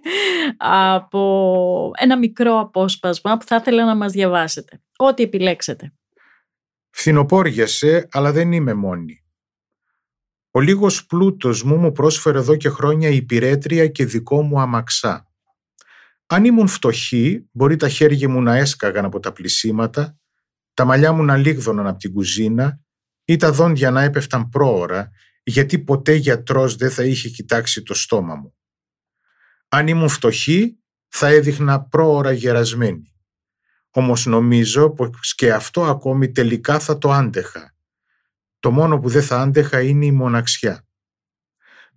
από 0.58 1.91
ένα 1.98 2.17
μικρό 2.17 2.60
απόσπασμα 2.60 3.38
που 3.38 3.45
θα 3.45 3.56
ήθελα 3.56 3.86
να 3.86 3.95
μας 3.95 4.12
διαβάσετε. 4.12 4.82
Ό,τι 4.95 5.24
επιλέξετε. 5.24 5.93
Φθινοπόριασε, 6.89 8.08
αλλά 8.12 8.32
δεν 8.32 8.52
είμαι 8.52 8.74
μόνη. 8.74 9.24
Ο 10.52 10.60
λίγος 10.60 11.06
πλούτος 11.06 11.63
μου 11.63 11.78
μου 11.78 11.91
πρόσφερε 11.91 12.38
εδώ 12.38 12.56
και 12.56 12.69
χρόνια 12.69 13.10
υπηρέτρια 13.10 13.88
και 13.88 14.06
δικό 14.06 14.41
μου 14.41 14.60
αμαξά. 14.60 15.28
Αν 16.28 16.45
ήμουν 16.45 16.67
φτωχή, 16.67 17.50
μπορεί 17.52 17.76
τα 17.76 17.89
χέρια 17.89 18.30
μου 18.30 18.41
να 18.41 18.56
έσκαγαν 18.56 19.06
από 19.06 19.19
τα 19.19 19.32
πλησίματα, 19.32 20.19
τα 20.80 20.86
μαλλιά 20.86 21.12
μου 21.12 21.24
να 21.24 21.38
λίγδωναν 21.38 21.88
από 21.88 22.00
την 22.00 22.13
κουζίνα 22.13 22.80
ή 23.26 23.36
τα 23.36 23.52
δόντια 23.52 23.92
να 23.92 24.02
έπεφταν 24.02 24.50
πρόωρα, 24.50 25.12
γιατί 25.44 25.80
ποτέ 25.80 26.13
γιατρός 26.13 26.76
δεν 26.76 26.92
θα 26.92 27.04
είχε 27.04 27.30
κοιτάξει 27.30 27.84
το 27.84 27.94
στόμα 27.94 28.36
μου. 28.36 28.56
Αν 29.70 29.88
ήμουν 29.88 30.10
φτωχή, 30.10 30.80
θα 31.08 31.28
έδειχνα 31.28 31.82
πρόωρα 31.82 32.32
γερασμένη. 32.32 33.13
Όμως 33.89 34.26
νομίζω 34.26 34.89
πως 34.89 35.36
και 35.36 35.54
αυτό 35.54 35.86
ακόμη 35.86 36.32
τελικά 36.32 36.80
θα 36.80 36.98
το 36.98 37.12
άντεχα. 37.12 37.76
Το 38.60 38.72
μόνο 38.72 39.00
που 39.00 39.10
δεν 39.10 39.24
θα 39.24 39.42
άντεχα 39.42 39.82
είναι 39.82 40.06
η 40.06 40.12
μοναξιά. 40.12 40.88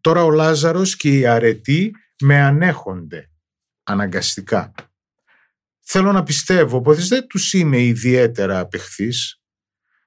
Τώρα 0.00 0.24
ο 0.24 0.30
Λάζαρος 0.30 0.96
και 0.96 1.18
οι 1.18 1.26
αρετοί 1.26 1.94
με 2.20 2.40
ανέχονται 2.40 3.30
αναγκαστικά. 3.82 4.72
Θέλω 5.94 6.12
να 6.12 6.22
πιστεύω 6.22 6.80
πως 6.80 7.08
δεν 7.08 7.26
τους 7.26 7.52
είμαι 7.52 7.82
ιδιαίτερα 7.82 8.58
απεχθής. 8.58 9.40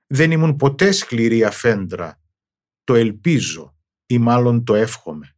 Δεν 0.08 0.32
ήμουν 0.32 0.56
ποτέ 0.56 0.92
σκληρή 0.92 1.44
αφέντρα. 1.44 2.22
Το 2.84 2.96
ελπίζω 2.96 3.76
ή 4.06 4.18
μάλλον 4.18 4.64
το 4.64 4.76
εύχομαι. 4.76 5.36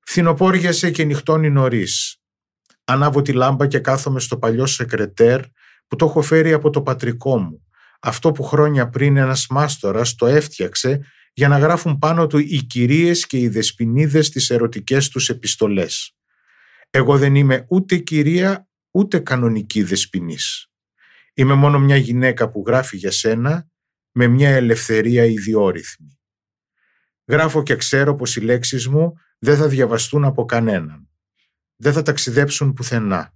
Φθινοπόριασε 0.00 0.90
και 0.90 1.04
νυχτώνει 1.04 1.50
νωρίς. 1.50 2.22
Ανάβω 2.84 3.22
τη 3.22 3.32
λάμπα 3.32 3.66
και 3.66 3.78
κάθομαι 3.78 4.20
στο 4.20 4.38
παλιό 4.38 4.66
σεκρετέρ 4.66 5.40
που 5.86 5.96
το 5.96 6.04
έχω 6.04 6.22
φέρει 6.22 6.52
από 6.52 6.70
το 6.70 6.82
πατρικό 6.82 7.38
μου. 7.38 7.66
Αυτό 8.00 8.32
που 8.32 8.42
χρόνια 8.42 8.88
πριν 8.88 9.16
ένας 9.16 9.46
μάστορας 9.50 10.14
το 10.14 10.26
έφτιαξε 10.26 11.00
για 11.32 11.48
να 11.48 11.58
γράφουν 11.58 11.98
πάνω 11.98 12.26
του 12.26 12.38
οι 12.38 12.62
κυρίες 12.62 13.26
και 13.26 13.38
οι 13.38 13.48
δεσποινίδες 13.48 14.30
τις 14.30 14.50
ερωτικές 14.50 15.08
τους 15.08 15.28
επιστολές. 15.28 16.16
Εγώ 16.90 17.18
δεν 17.18 17.34
είμαι 17.34 17.66
ούτε 17.68 17.96
κυρία 17.96 18.65
ούτε 18.96 19.18
κανονική 19.18 19.82
δεσποινής. 19.82 20.70
Είμαι 21.34 21.54
μόνο 21.54 21.78
μια 21.78 21.96
γυναίκα 21.96 22.50
που 22.50 22.64
γράφει 22.66 22.96
για 22.96 23.10
σένα 23.10 23.68
με 24.12 24.26
μια 24.26 24.50
ελευθερία 24.50 25.24
ιδιόρυθμη. 25.24 26.18
Γράφω 27.26 27.62
και 27.62 27.76
ξέρω 27.76 28.14
πως 28.14 28.36
οι 28.36 28.40
λέξεις 28.40 28.88
μου 28.88 29.12
δεν 29.38 29.56
θα 29.56 29.68
διαβαστούν 29.68 30.24
από 30.24 30.44
κανέναν. 30.44 31.08
Δεν 31.76 31.92
θα 31.92 32.02
ταξιδέψουν 32.02 32.72
πουθενά. 32.72 33.34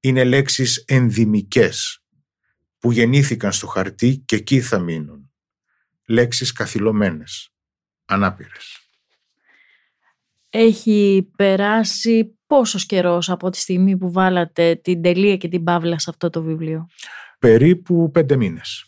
Είναι 0.00 0.24
λέξεις 0.24 0.84
ενδυμικές 0.86 2.02
που 2.78 2.92
γεννήθηκαν 2.92 3.52
στο 3.52 3.66
χαρτί 3.66 4.22
και 4.24 4.36
εκεί 4.36 4.60
θα 4.60 4.78
μείνουν. 4.78 5.32
Λέξεις 6.06 6.52
καθυλωμένες, 6.52 7.54
ανάπηρες. 8.04 8.76
Έχει 10.48 11.30
περάσει 11.36 12.38
πόσο 12.52 12.78
καιρός 12.86 13.30
από 13.30 13.50
τη 13.50 13.58
στιγμή 13.58 13.96
που 13.96 14.12
βάλατε 14.12 14.80
την 14.82 15.02
τελεία 15.02 15.36
και 15.36 15.48
την 15.48 15.64
παύλα 15.64 15.98
σε 15.98 16.10
αυτό 16.10 16.30
το 16.30 16.42
βιβλίο; 16.42 16.86
Περίπου 17.38 18.10
πέντε 18.10 18.36
μήνες. 18.36 18.84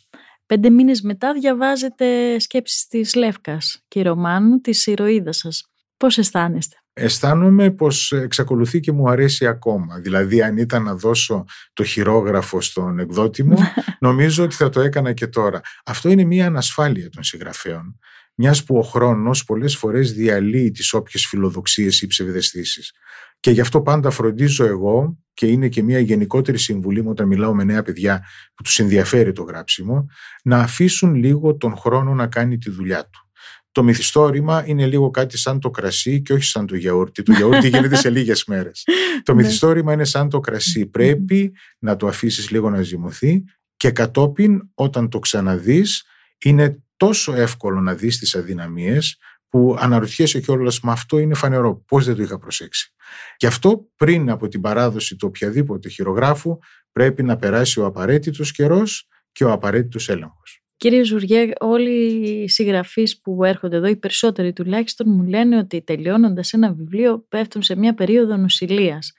Πέντε 0.46 0.70
μήνες 0.70 1.00
μετά 1.00 1.32
διαβάζετε 1.32 2.38
σκέψεις 2.38 2.86
της 2.86 3.14
Λεύκας 3.14 3.84
και 3.88 4.02
ρωμάνου 4.02 4.60
της 4.60 4.86
ηρωίδας 4.86 5.36
σας. 5.36 5.72
Πώς 5.96 6.18
αισθάνεστε; 6.18 6.76
Αισθάνομαι 6.92 7.70
πως 7.70 8.12
εξακολουθεί 8.12 8.80
και 8.80 8.92
μου 8.92 9.08
αρέσει 9.08 9.46
ακόμα. 9.46 9.98
Δηλαδή 9.98 10.42
αν 10.42 10.56
ήταν 10.56 10.82
να 10.82 10.94
δώσω 10.94 11.44
το 11.72 11.84
χειρόγραφο 11.84 12.60
στον 12.60 12.98
εκδότη 12.98 13.42
μου, 13.42 13.56
νομίζω 14.06 14.44
ότι 14.44 14.54
θα 14.54 14.68
το 14.68 14.80
έκανα 14.80 15.12
και 15.12 15.26
τώρα. 15.26 15.60
Αυτό 15.84 16.08
είναι 16.08 16.24
μια 16.24 16.46
ανασφάλεια 16.46 17.10
των 17.10 17.22
συγγραφέων. 17.22 17.98
Μιας 18.34 18.64
που 18.64 18.76
ο 18.76 18.82
χρόνος 18.82 19.44
πολλές 19.44 19.76
φορές 19.76 20.12
διαλύει 20.12 20.70
τις 20.70 20.92
όποιες 20.92 21.26
φιλοδοξίες 21.26 22.02
ή 22.02 22.06
ψευδεστήσεις. 22.06 22.92
Και 23.44 23.50
γι' 23.50 23.60
αυτό 23.60 23.82
πάντα 23.82 24.10
φροντίζω 24.10 24.64
εγώ 24.64 25.18
και 25.34 25.46
είναι 25.46 25.68
και 25.68 25.82
μια 25.82 25.98
γενικότερη 25.98 26.58
συμβουλή 26.58 27.02
μου 27.02 27.10
όταν 27.10 27.26
μιλάω 27.26 27.54
με 27.54 27.64
νέα 27.64 27.82
παιδιά 27.82 28.26
που 28.54 28.62
τους 28.62 28.78
ενδιαφέρει 28.78 29.32
το 29.32 29.42
γράψιμο, 29.42 30.06
να 30.42 30.58
αφήσουν 30.58 31.14
λίγο 31.14 31.56
τον 31.56 31.76
χρόνο 31.76 32.14
να 32.14 32.26
κάνει 32.26 32.58
τη 32.58 32.70
δουλειά 32.70 33.02
του. 33.02 33.28
Το 33.72 33.82
μυθιστόρημα 33.82 34.64
είναι 34.66 34.86
λίγο 34.86 35.10
κάτι 35.10 35.38
σαν 35.38 35.60
το 35.60 35.70
κρασί 35.70 36.22
και 36.22 36.32
όχι 36.32 36.44
σαν 36.44 36.66
το 36.66 36.76
γιαούρτι. 36.76 37.22
Το 37.22 37.32
γιαούρτι 37.32 37.68
γίνεται 37.68 37.96
σε 37.96 38.10
λίγες 38.10 38.44
μέρες. 38.44 38.84
Το 39.22 39.34
ναι. 39.34 39.42
μυθιστόρημα 39.42 39.92
είναι 39.92 40.04
σαν 40.04 40.28
το 40.28 40.40
κρασί. 40.40 40.86
Πρέπει 40.86 41.52
να 41.78 41.96
το 41.96 42.06
αφήσεις 42.06 42.50
λίγο 42.50 42.70
να 42.70 42.82
ζυμωθεί 42.82 43.44
και 43.76 43.90
κατόπιν 43.90 44.60
όταν 44.74 45.08
το 45.08 45.18
ξαναδείς 45.18 46.04
είναι 46.38 46.82
τόσο 46.96 47.34
εύκολο 47.34 47.80
να 47.80 47.94
δεις 47.94 48.18
τις 48.18 48.34
αδυναμίες 48.34 49.18
που 49.54 49.76
αναρωτιέσαι 49.78 50.40
κιόλας, 50.40 50.80
μα 50.80 50.92
αυτό 50.92 51.18
είναι 51.18 51.34
φανερό. 51.34 51.84
Πώς 51.86 52.04
δεν 52.04 52.16
το 52.16 52.22
είχα 52.22 52.38
προσέξει. 52.38 52.92
Και 53.36 53.46
αυτό 53.46 53.88
πριν 53.96 54.30
από 54.30 54.48
την 54.48 54.60
παράδοση 54.60 55.16
του 55.16 55.26
οποιαδήποτε 55.28 55.88
χειρογράφου 55.88 56.58
πρέπει 56.92 57.22
να 57.22 57.36
περάσει 57.36 57.80
ο 57.80 57.86
απαραίτητος 57.86 58.52
καιρός 58.52 59.08
και 59.32 59.44
ο 59.44 59.52
απαραίτητος 59.52 60.08
έλεγχος. 60.08 60.62
Κύριε 60.76 61.04
Ζουριέ, 61.04 61.50
όλοι 61.60 61.90
οι 61.90 62.48
συγγραφείς 62.48 63.20
που 63.20 63.44
έρχονται 63.44 63.76
εδώ, 63.76 63.86
οι 63.86 63.96
περισσότεροι 63.96 64.52
τουλάχιστον, 64.52 65.06
μου 65.10 65.22
λένε 65.22 65.58
ότι 65.58 65.82
τελειώνοντας 65.82 66.52
ένα 66.52 66.72
βιβλίο 66.72 67.26
πέφτουν 67.28 67.62
σε 67.62 67.76
μια 67.76 67.94
περίοδο 67.94 68.36
νοσηλείας 68.36 69.12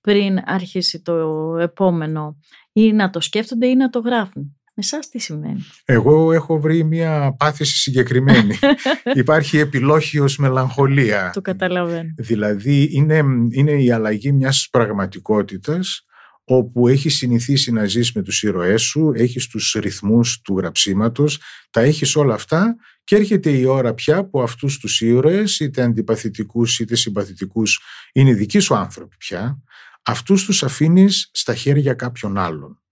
πριν 0.00 0.38
αρχίσει 0.44 1.02
το 1.02 1.14
επόμενο 1.60 2.38
ή 2.72 2.92
να 2.92 3.10
το 3.10 3.20
σκέφτονται 3.20 3.66
ή 3.66 3.74
να 3.74 3.90
το 3.90 3.98
γράφουν. 3.98 4.57
Με 4.80 4.84
εσάς 4.84 5.08
τι 5.08 5.18
σημαίνει; 5.18 5.64
Εγώ 5.84 6.32
έχω 6.32 6.60
βρει 6.60 6.84
μια 6.84 7.34
πάθηση 7.38 7.78
συγκεκριμένη. 7.78 8.58
Υπάρχει 9.14 9.58
επιλόχιος 9.58 10.36
μελαγχολία. 10.36 11.30
Το 11.34 11.40
καταλαβαίνω. 11.40 12.14
Δηλαδή 12.16 12.88
είναι, 12.92 13.22
είναι 13.50 13.72
η 13.82 13.90
αλλαγή 13.90 14.32
μιας 14.32 14.68
πραγματικότητας 14.70 16.04
όπου 16.44 16.88
έχεις 16.88 17.16
συνηθίσει 17.16 17.72
να 17.72 17.84
ζεις 17.84 18.12
με 18.12 18.22
τους 18.22 18.42
ήρωές 18.42 18.82
σου, 18.82 19.12
έχεις 19.14 19.46
τους 19.46 19.76
ρυθμούς 19.80 20.40
του 20.40 20.56
γραψίματος, 20.56 21.40
τα 21.70 21.80
έχεις 21.80 22.16
όλα 22.16 22.34
αυτά 22.34 22.76
και 23.04 23.16
έρχεται 23.16 23.50
η 23.50 23.64
ώρα 23.64 23.94
πια 23.94 24.28
που 24.28 24.42
αυτούς 24.42 24.78
τους 24.78 25.00
ήρωες, 25.00 25.60
είτε 25.60 25.82
αντιπαθητικούς 25.82 26.78
είτε 26.78 26.96
συμπαθητικούς, 26.96 27.80
είναι 28.12 28.32
δικοί 28.32 28.58
σου 28.58 28.74
άνθρωποι 28.74 29.16
πια, 29.16 29.62
αυτούς 30.02 30.44
τους 30.44 30.62
αφήνεις 30.62 31.30
στα 31.32 31.54
χέρια 31.54 31.94
κάποιων 31.94 32.38
άλλων 32.38 32.82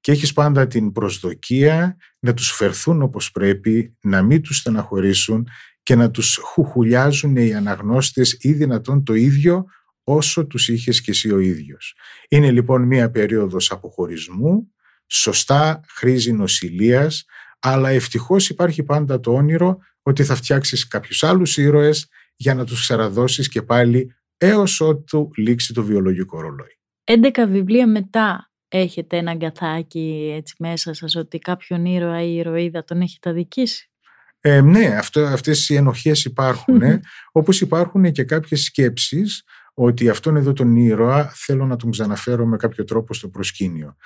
και 0.00 0.12
έχεις 0.12 0.32
πάντα 0.32 0.66
την 0.66 0.92
προσδοκία 0.92 1.96
να 2.18 2.34
τους 2.34 2.50
φερθούν 2.50 3.02
όπως 3.02 3.30
πρέπει, 3.30 3.96
να 4.00 4.22
μην 4.22 4.42
τους 4.42 4.56
στεναχωρήσουν 4.56 5.48
και 5.82 5.94
να 5.94 6.10
τους 6.10 6.38
χουχουλιάζουν 6.42 7.36
οι 7.36 7.54
αναγνώστες 7.54 8.36
ή 8.40 8.52
δυνατόν 8.52 9.04
το 9.04 9.14
ίδιο 9.14 9.64
όσο 10.04 10.46
τους 10.46 10.68
είχες 10.68 11.00
και 11.00 11.10
εσύ 11.10 11.32
ο 11.32 11.38
ίδιος. 11.38 11.94
Είναι 12.28 12.50
λοιπόν 12.50 12.82
μία 12.82 13.10
περίοδος 13.10 13.70
αποχωρισμού, 13.70 14.72
σωστά 15.06 15.80
χρήζει 15.88 16.32
νοσηλείας, 16.32 17.24
αλλά 17.58 17.88
ευτυχώς 17.88 18.48
υπάρχει 18.48 18.82
πάντα 18.82 19.20
το 19.20 19.32
όνειρο 19.32 19.78
ότι 20.02 20.24
θα 20.24 20.34
φτιάξεις 20.34 20.88
κάποιους 20.88 21.22
άλλους 21.22 21.56
ήρωες 21.56 22.08
για 22.36 22.54
να 22.54 22.64
τους 22.64 22.80
ξαραδώσεις 22.80 23.48
και 23.48 23.62
πάλι 23.62 24.16
έως 24.36 24.80
ότου 24.80 25.30
λήξει 25.36 25.72
το 25.74 25.82
βιολογικό 25.82 26.40
ρολόι. 26.40 26.78
11 27.04 27.46
βιβλία 27.48 27.86
μετά 27.86 28.47
έχετε 28.68 29.16
ένα 29.16 29.30
αγκαθάκι 29.30 30.32
έτσι 30.36 30.54
μέσα 30.58 30.94
σας 30.94 31.14
ότι 31.14 31.38
κάποιον 31.38 31.84
ήρωα 31.84 32.22
ή 32.22 32.34
ηρωίδα 32.34 32.84
τον 32.84 33.00
έχετε 33.00 33.30
αδικήσει; 33.30 33.90
Ε, 34.40 34.60
ναι, 34.60 34.86
αυτό, 34.86 35.20
αυτές 35.20 35.68
οι 35.68 35.74
ενοχές 35.74 36.24
υπάρχουν, 36.24 36.82
ε, 36.82 37.00
όπως 37.32 37.60
υπάρχουν 37.60 38.12
και 38.12 38.24
κάποιες 38.24 38.62
σκέψεις 38.62 39.44
ότι 39.74 40.08
αυτόν 40.08 40.36
εδώ 40.36 40.52
τον 40.52 40.76
ήρωα 40.76 41.32
θέλω 41.34 41.66
να 41.66 41.76
τον 41.76 41.90
ξαναφέρω 41.90 42.46
με 42.46 42.56
κάποιο 42.56 42.84
τρόπο 42.84 43.14
στο 43.14 43.28
προσκήνιο. 43.28 43.96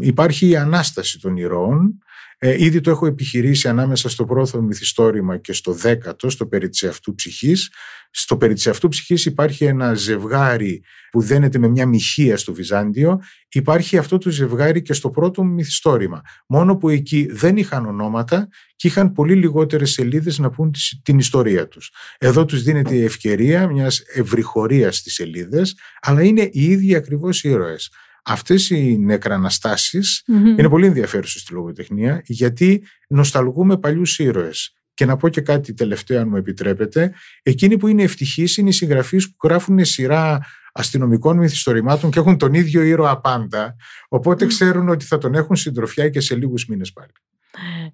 Υπάρχει 0.00 0.48
η 0.48 0.56
ανάσταση 0.56 1.20
των 1.20 1.36
ηρώων. 1.36 1.98
Ε, 2.38 2.64
ήδη 2.64 2.80
το 2.80 2.90
έχω 2.90 3.06
επιχειρήσει 3.06 3.68
ανάμεσα 3.68 4.08
στο 4.08 4.24
πρώτο 4.24 4.62
μυθιστόρημα 4.62 5.38
και 5.38 5.52
στο 5.52 5.72
δέκατο, 5.72 6.30
στο 6.30 6.46
περί 6.46 6.68
της 6.68 6.82
αυτού 6.82 7.14
ψυχής. 7.14 7.70
Στο 8.10 8.36
περί 8.36 8.54
της 8.54 8.66
αυτού 8.66 8.88
ψυχής 8.88 9.24
υπάρχει 9.24 9.64
ένα 9.64 9.94
ζευγάρι 9.94 10.82
που 11.10 11.20
δένεται 11.20 11.58
με 11.58 11.68
μια 11.68 11.86
μοιχεία 11.86 12.36
στο 12.36 12.52
Βυζάντιο. 12.54 13.20
Υπάρχει 13.48 13.98
αυτό 13.98 14.18
το 14.18 14.30
ζευγάρι 14.30 14.82
και 14.82 14.92
στο 14.92 15.10
πρώτο 15.10 15.44
μυθιστόρημα. 15.44 16.20
Μόνο 16.46 16.76
που 16.76 16.88
εκεί 16.88 17.28
δεν 17.32 17.56
είχαν 17.56 17.86
ονόματα 17.86 18.48
και 18.76 18.88
είχαν 18.88 19.12
πολύ 19.12 19.34
λιγότερες 19.34 19.90
σελίδες 19.90 20.38
να 20.38 20.50
πούν 20.50 20.70
την 21.02 21.18
ιστορία 21.18 21.68
τους. 21.68 21.90
Εδώ 22.18 22.44
τους 22.44 22.62
δίνεται 22.62 22.94
η 22.94 23.04
ευκαιρία 23.04 23.66
μιας 23.66 24.02
ευρυχωρίας 24.14 24.96
στις 24.96 25.14
σελίδες, 25.14 25.78
αλλά 26.00 26.22
είναι 26.22 26.48
οι 26.52 26.64
ίδιοι 26.64 26.94
ακριβώς 26.94 27.44
ήρωες. 27.44 27.90
Αυτές 28.22 28.70
οι 28.70 28.98
νεκραναστασεις 28.98 30.24
είναι 30.26 30.68
πολύ 30.68 30.86
ενδιαφέρουσες 30.86 31.40
στη 31.40 31.52
λογοτεχνία 31.52 32.22
γιατί 32.24 32.84
νοσταλγούμε 33.08 33.78
παλιούς 33.78 34.18
ήρωες. 34.18 34.76
Και 34.94 35.04
να 35.04 35.16
πω 35.16 35.28
και 35.28 35.40
κάτι 35.40 35.74
τελευταίο, 35.74 36.20
αν 36.20 36.28
μου 36.28 36.36
επιτρέπετε. 36.36 37.14
Εκείνοι 37.42 37.76
που 37.76 37.88
είναι 37.88 38.02
ευτυχείς 38.02 38.56
είναι 38.56 38.68
οι 38.68 38.72
συγγραφείς 38.72 39.30
που 39.30 39.48
γράφουν 39.48 39.84
σειρά 39.84 40.40
αστυνομικών 40.72 41.38
μυθιστορημάτων 41.38 42.10
και 42.10 42.18
έχουν 42.18 42.38
τον 42.38 42.54
ίδιο 42.54 42.82
ήρωα 42.82 43.20
πάντα. 43.20 43.76
Οπότε 44.08 44.46
ξέρουν 44.46 44.88
ότι 44.88 45.04
θα 45.04 45.18
τον 45.18 45.34
έχουν 45.34 45.56
συντροφιά 45.56 46.08
και 46.08 46.20
σε 46.20 46.36
λίγους 46.36 46.66
μήνες 46.66 46.92
πάλι. 46.92 47.12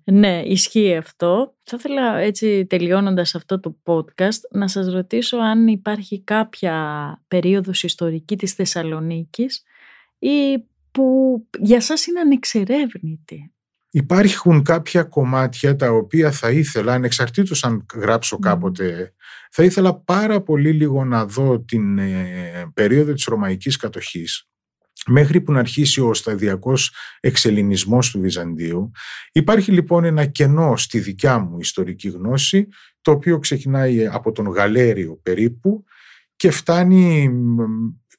Ναι, 0.04 0.42
ισχύει 0.44 0.96
αυτό. 0.96 1.54
Θα 1.62 1.76
ήθελα 1.78 2.16
έτσι 2.16 2.66
τελειώνοντας 2.66 3.34
αυτό 3.34 3.60
το 3.60 3.76
podcast 3.84 4.40
να 4.50 4.68
σας 4.68 4.92
ρωτήσω 4.92 5.36
αν 5.36 5.66
υπάρχει 5.66 6.22
κάποια 6.22 6.76
περίοδος 7.28 7.82
ιστορική 7.82 8.36
της 8.36 8.52
Θεσσαλονίκης 8.52 9.62
ή 10.18 10.64
που 10.90 11.36
για 11.58 11.80
σας 11.80 12.06
είναι 12.06 12.20
ανεξερεύνητη; 12.20 13.52
Υπάρχουν 13.90 14.62
κάποια 14.62 15.02
κομμάτια 15.02 15.76
τα 15.76 15.90
οποία 15.90 16.30
θα 16.32 16.50
ήθελα, 16.50 16.92
ανεξαρτήτως 16.92 17.64
αν 17.64 17.86
γράψω 17.94 18.38
κάποτε, 18.38 19.14
θα 19.50 19.62
ήθελα 19.62 19.94
πάρα 20.00 20.42
πολύ 20.42 20.72
λίγο 20.72 21.04
να 21.04 21.26
δω 21.26 21.60
την 21.60 21.98
ε, 21.98 22.70
περίοδο 22.74 23.12
της 23.12 23.24
Ρωμαϊκής 23.24 23.76
κατοχής 23.76 24.48
μέχρι 25.06 25.40
που 25.40 25.52
να 25.52 25.58
αρχίσει 25.58 26.00
ο 26.00 26.14
σταδιακός 26.14 26.94
εξελινισμός 27.20 28.10
του 28.10 28.20
Βυζαντίου. 28.20 28.90
Υπάρχει 29.32 29.72
λοιπόν 29.72 30.04
ένα 30.04 30.24
κενό 30.24 30.76
στη 30.76 30.98
δικιά 30.98 31.38
μου 31.38 31.58
ιστορική 31.58 32.08
γνώση, 32.08 32.68
το 33.00 33.10
οποίο 33.10 33.38
ξεκινάει 33.38 34.06
από 34.06 34.32
τον 34.32 34.46
Γαλέριο 34.46 35.20
περίπου 35.22 35.84
και 36.36 36.50
φτάνει 36.50 37.30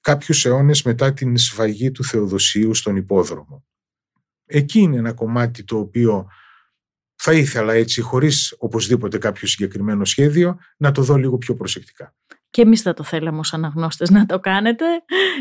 κάποιους 0.02 0.46
αιώνες 0.46 0.84
μετά 0.84 1.14
την 1.14 1.38
σφαγή 1.38 1.92
του 1.92 2.04
Θεοδοσίου 2.04 2.74
στον 2.74 2.96
υπόδρομο. 2.96 3.66
Εκεί 4.46 4.80
είναι 4.80 4.98
ένα 4.98 5.14
κομμάτι 5.14 5.64
το 5.64 5.78
οποίο 5.78 6.28
θα 7.16 7.34
ήθελα 7.34 7.74
έτσι, 7.74 8.02
χωρίς 8.02 8.56
οπωσδήποτε 8.58 9.18
κάποιο 9.18 9.48
συγκεκριμένο 9.48 10.06
σχέδιο, 10.06 10.58
να 10.78 10.92
το 10.92 11.02
δω 11.02 11.16
λίγο 11.16 11.38
πιο 11.38 11.56
προσεκτικά. 11.56 12.14
Και 12.52 12.62
εμείς 12.62 12.82
θα 12.82 12.94
το 12.94 13.04
θέλαμε 13.04 13.40
ως 13.40 13.54
αναγνώστες 13.54 14.10
να 14.10 14.26
το 14.26 14.40
κάνετε. 14.40 14.86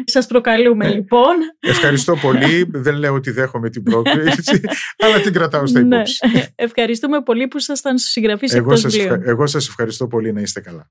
Σας 0.04 0.26
προκαλούμε 0.26 0.86
ε, 0.86 0.94
λοιπόν. 0.94 1.34
Ευχαριστώ 1.58 2.16
πολύ. 2.16 2.68
Δεν 2.84 2.94
λέω 2.94 3.14
ότι 3.14 3.30
δέχομαι 3.30 3.70
την 3.70 3.82
πρόκληση, 3.82 4.60
αλλά 4.98 5.20
την 5.20 5.32
κρατάω 5.32 5.66
στα 5.66 5.80
ναι. 5.80 5.94
υπόψη. 5.94 6.52
Ευχαριστούμε 6.54 7.22
πολύ 7.22 7.48
που 7.48 7.56
ήσασταν 7.56 7.98
στους 7.98 8.10
συγγραφείς 8.10 8.52
εγώ 8.54 8.72
εκτός 8.72 8.80
σας, 8.80 8.94
Εγώ 9.22 9.46
σας 9.46 9.68
ευχαριστώ 9.68 10.06
πολύ 10.06 10.32
να 10.32 10.40
είστε 10.40 10.60
καλά. 10.60 10.90